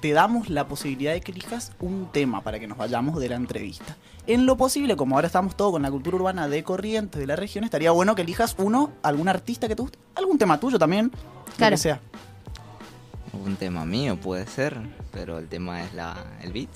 te 0.00 0.12
damos 0.12 0.48
la 0.48 0.66
posibilidad 0.68 1.12
de 1.12 1.20
que 1.20 1.32
elijas 1.32 1.72
un 1.80 2.08
tema 2.12 2.40
para 2.42 2.58
que 2.58 2.66
nos 2.66 2.78
vayamos 2.78 3.18
de 3.20 3.28
la 3.28 3.36
entrevista. 3.36 3.96
En 4.26 4.46
lo 4.46 4.56
posible, 4.56 4.94
como 4.96 5.16
ahora 5.16 5.26
estamos 5.26 5.56
todos 5.56 5.72
con 5.72 5.82
la 5.82 5.90
cultura 5.90 6.16
urbana 6.16 6.46
de 6.48 6.62
Corrientes, 6.62 7.20
de 7.20 7.26
la 7.26 7.34
región, 7.36 7.64
estaría 7.64 7.90
bueno 7.90 8.14
que 8.14 8.22
elijas 8.22 8.54
uno, 8.58 8.92
algún 9.02 9.28
artista 9.28 9.66
que 9.66 9.74
te 9.76 9.82
guste, 9.82 9.98
algún 10.14 10.38
tema 10.38 10.60
tuyo 10.60 10.78
también, 10.78 11.10
lo 11.12 11.56
Claro. 11.56 11.74
que 11.74 11.78
sea. 11.78 12.00
Un 13.32 13.56
tema 13.56 13.84
mío 13.84 14.16
puede 14.16 14.46
ser, 14.46 14.76
pero 15.10 15.38
el 15.38 15.48
tema 15.48 15.82
es 15.82 15.92
la, 15.94 16.16
el 16.42 16.52
beat. 16.52 16.68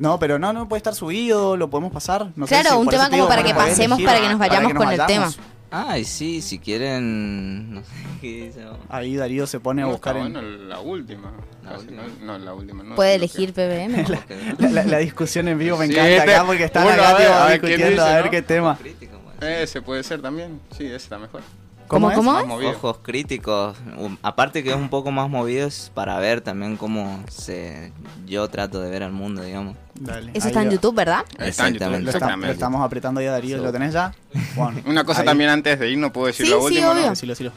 No, 0.00 0.18
pero 0.18 0.38
no, 0.38 0.52
no 0.52 0.66
puede 0.68 0.78
estar 0.78 0.94
subido, 0.94 1.56
lo 1.56 1.70
podemos 1.70 1.92
pasar. 1.92 2.30
No 2.34 2.46
sé 2.46 2.54
Claro, 2.54 2.70
si- 2.70 2.76
un 2.82 2.88
tema 2.88 3.08
como 3.10 3.28
para 3.28 3.42
que 3.44 3.54
pasemos, 3.54 3.98
elegir, 3.98 4.06
para 4.06 4.20
que 4.20 4.28
nos 4.30 4.38
vayamos 4.38 4.74
con 4.74 4.90
el 4.90 4.98
vayamos. 4.98 5.38
Ay, 5.72 6.04
sí, 6.04 6.42
si 6.42 6.58
quieren. 6.58 7.74
No 7.74 7.80
sé 7.82 7.90
qué 8.20 8.46
dice. 8.46 8.64
Ahí 8.88 9.14
Darío 9.14 9.46
se 9.46 9.60
pone 9.60 9.82
a 9.82 9.84
No, 9.84 9.92
buscar 9.92 10.16
está 10.16 10.26
en... 10.26 10.32
bueno, 10.32 10.48
la 10.66 10.80
última. 10.80 11.30
La 11.62 11.70
Casi, 11.72 11.82
última. 11.82 12.02
No, 12.22 12.38
no, 12.38 12.44
la 12.44 12.54
última. 12.54 12.82
No, 12.82 12.94
Puede 12.96 13.14
elegir 13.14 13.52
PBM. 13.52 14.04
La, 14.58 14.68
la- 14.70 14.84
la 14.84 14.98
discusión 14.98 15.46
en 15.48 15.58
vivo 15.58 15.76
me 15.76 15.86
Sí, 15.86 15.92
encanta 15.92 16.10
este- 16.16 16.34
acá 16.34 16.44
porque 16.46 16.64
están 16.64 16.82
uno, 16.86 16.92
acá 16.94 17.08
a 17.10 17.12
ver, 17.14 17.26
tipo, 17.26 17.34
a 17.38 17.44
ver 17.46 17.60
quién 17.60 17.70
discutiendo 17.72 18.02
dice, 18.02 18.12
a 18.12 18.16
ver 18.16 18.24
¿no? 18.24 18.30
qué 18.32 18.42
tema. 18.42 18.78
Crítico, 18.78 19.18
puede 19.18 19.38
que- 19.38 19.46
ser. 19.46 19.62
Ese 19.62 19.82
puede 19.82 20.02
ser 20.02 20.22
también. 20.22 20.60
Sí, 20.76 20.86
ese 20.86 20.96
está 20.96 21.18
mejor. 21.18 21.42
¿Cómo, 21.90 22.10
es? 22.10 22.16
cómo? 22.16 22.46
Movido. 22.46 22.70
Ojos 22.70 22.98
críticos. 23.02 23.76
Aparte 24.22 24.62
que 24.62 24.70
es 24.70 24.76
un 24.76 24.88
poco 24.88 25.10
más 25.10 25.28
movidos 25.28 25.90
para 25.92 26.18
ver 26.18 26.40
también 26.40 26.76
cómo 26.76 27.22
se 27.28 27.92
yo 28.26 28.48
trato 28.48 28.80
de 28.80 28.90
ver 28.90 29.02
al 29.02 29.12
mundo, 29.12 29.42
digamos. 29.42 29.76
Dale, 29.94 30.30
Eso 30.34 30.46
ahí 30.46 30.50
está 30.52 30.62
en. 30.62 30.70
YouTube, 30.70 30.94
¿verdad? 30.94 31.24
Está 31.38 31.66
en 31.68 31.74
YouTube, 31.74 31.88
Lo, 31.90 31.96
Exactamente. 31.96 32.10
estamos- 32.12 32.46
lo 32.46 32.52
estamos 32.52 32.84
apretando 32.86 33.20
ya, 33.20 33.32
Darío. 33.32 33.58
¿Lo 33.58 33.72
tenés 33.72 33.92
ya? 33.92 34.14
Bueno, 34.56 34.80
Una 34.86 35.04
cosa 35.04 35.20
ahí. 35.20 35.26
también 35.26 35.50
antes 35.50 35.78
de 35.78 35.90
ir, 35.90 35.98
no 35.98 36.12
puedo 36.12 36.28
decir 36.28 36.46
Sí, 36.46 36.52
lo 36.52 36.60
sí, 36.60 36.66
último, 36.66 36.90
obvio. 36.92 37.02
¿no? 37.02 37.10
Decilo, 37.10 37.32
decilo. 37.32 37.52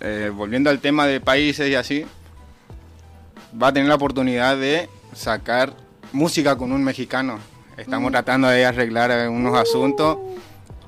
Eh, 0.00 0.30
volviendo 0.34 0.70
al 0.70 0.78
tema 0.80 1.06
de 1.06 1.20
países 1.20 1.68
y 1.68 1.74
así, 1.74 2.04
va 3.60 3.68
a 3.68 3.72
tener 3.72 3.88
la 3.88 3.94
oportunidad 3.94 4.56
de 4.56 4.88
sacar 5.14 5.72
música 6.12 6.56
con 6.56 6.72
un 6.72 6.84
mexicano. 6.84 7.38
Estamos 7.76 8.10
tratando 8.10 8.48
de 8.48 8.66
arreglar 8.66 9.28
unos 9.28 9.56
asuntos. 9.56 10.18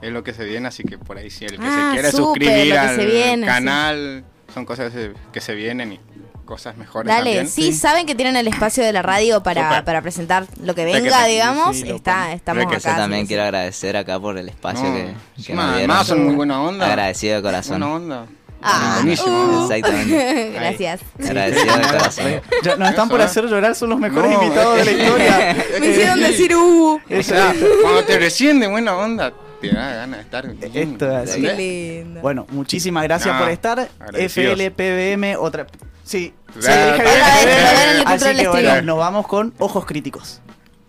Es 0.02 0.12
lo 0.12 0.22
que 0.24 0.32
se 0.32 0.44
viene, 0.44 0.68
así 0.68 0.82
que 0.84 0.98
por 0.98 1.18
ahí 1.18 1.30
si 1.30 1.44
el 1.44 1.58
que 1.58 1.66
Ah, 1.66 1.88
se 1.90 1.94
quiere 1.94 2.10
súper, 2.10 2.44
suscribir 2.46 2.72
que 2.72 2.78
al 2.78 2.96
viene, 3.06 3.42
sí. 3.46 3.52
canal, 3.52 4.24
son 4.54 4.64
cosas 4.64 4.92
que 5.32 5.40
se, 5.40 5.50
que 5.50 5.54
vienen 5.54 5.92
y 5.92 6.00
cosas 6.44 6.76
mejores. 6.76 7.06
Dale, 7.06 7.30
también. 7.36 7.48
sí, 7.48 7.72
saben 7.72 8.06
que 8.06 8.14
tienen 8.14 8.34
el 8.36 8.48
espacio 8.48 8.82
de 8.82 8.92
la 8.92 9.02
radio 9.02 9.42
para, 9.42 9.84
para 9.84 10.02
presentar 10.02 10.46
lo 10.64 10.74
que 10.74 10.84
venga, 10.84 11.24
digamos. 11.26 11.76
Sí, 11.76 11.88
Está, 11.90 12.32
estamos 12.32 12.64
acá. 12.66 12.78
Yo 12.78 12.96
también 12.96 13.22
sí, 13.22 13.28
quiero 13.28 13.42
sí. 13.42 13.46
agradecer 13.46 13.96
acá 13.96 14.18
por 14.18 14.36
el 14.36 14.48
espacio 14.48 14.82
No, 14.88 14.94
que, 14.94 15.02
que 15.04 15.10
encima, 15.36 15.62
nos 15.66 15.74
dieron. 15.76 15.90
además 15.90 16.06
son 16.06 16.24
muy 16.24 16.34
buena 16.34 16.60
onda. 16.62 16.86
Agradecido 16.86 17.36
de 17.36 17.42
corazón. 17.42 17.80
Buena 17.80 17.94
onda. 17.94 18.26
Ah, 18.62 18.96
Buenísimo. 19.02 19.28
uh, 19.68 19.72
Exactamente. 19.72 20.50
Gracias. 20.54 21.00
Agradecido 21.18 21.76
de 21.76 21.82
corazón. 21.82 22.40
Ya 22.62 22.76
nos 22.76 22.88
están 22.90 23.08
por 23.08 23.20
hacer 23.22 23.44
llorar, 23.46 23.74
son 23.74 23.90
los 23.90 23.98
mejores 24.00 24.30
No, 24.32 24.42
invitados 24.42 24.76
de 24.78 24.84
la 24.86 24.90
historia. 24.90 25.56
Me 25.80 25.86
hicieron 25.86 26.20
decir 26.20 26.56
uh. 26.56 27.00
O 27.18 27.22
sea, 27.22 27.54
cuando 27.82 28.04
te 28.04 28.18
reciben 28.18 28.58
de 28.60 28.66
buena 28.66 28.96
onda, 28.96 29.32
te 29.60 29.72
da 29.72 29.94
ganas 29.94 30.18
de 30.18 30.22
estar. 30.22 30.46
Esto 30.46 31.18
es 31.18 31.30
así. 31.30 31.40
Lindo. 31.40 32.20
Bueno, 32.20 32.46
muchísimas 32.50 33.04
gracias 33.04 33.38
por 33.38 33.50
estar. 33.50 33.88
FLPBM, 34.12 35.36
otra. 35.38 35.66
Sí, 36.02 36.34
sí 36.54 36.60
deja 36.60 38.02
Así 38.06 38.34
que 38.36 38.48
bueno, 38.48 38.82
nos 38.82 38.98
vamos 38.98 39.26
con 39.26 39.54
ojos 39.58 39.84
críticos. 39.84 40.40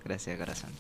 Gracias, 0.04 0.38
corazón. 0.40 0.72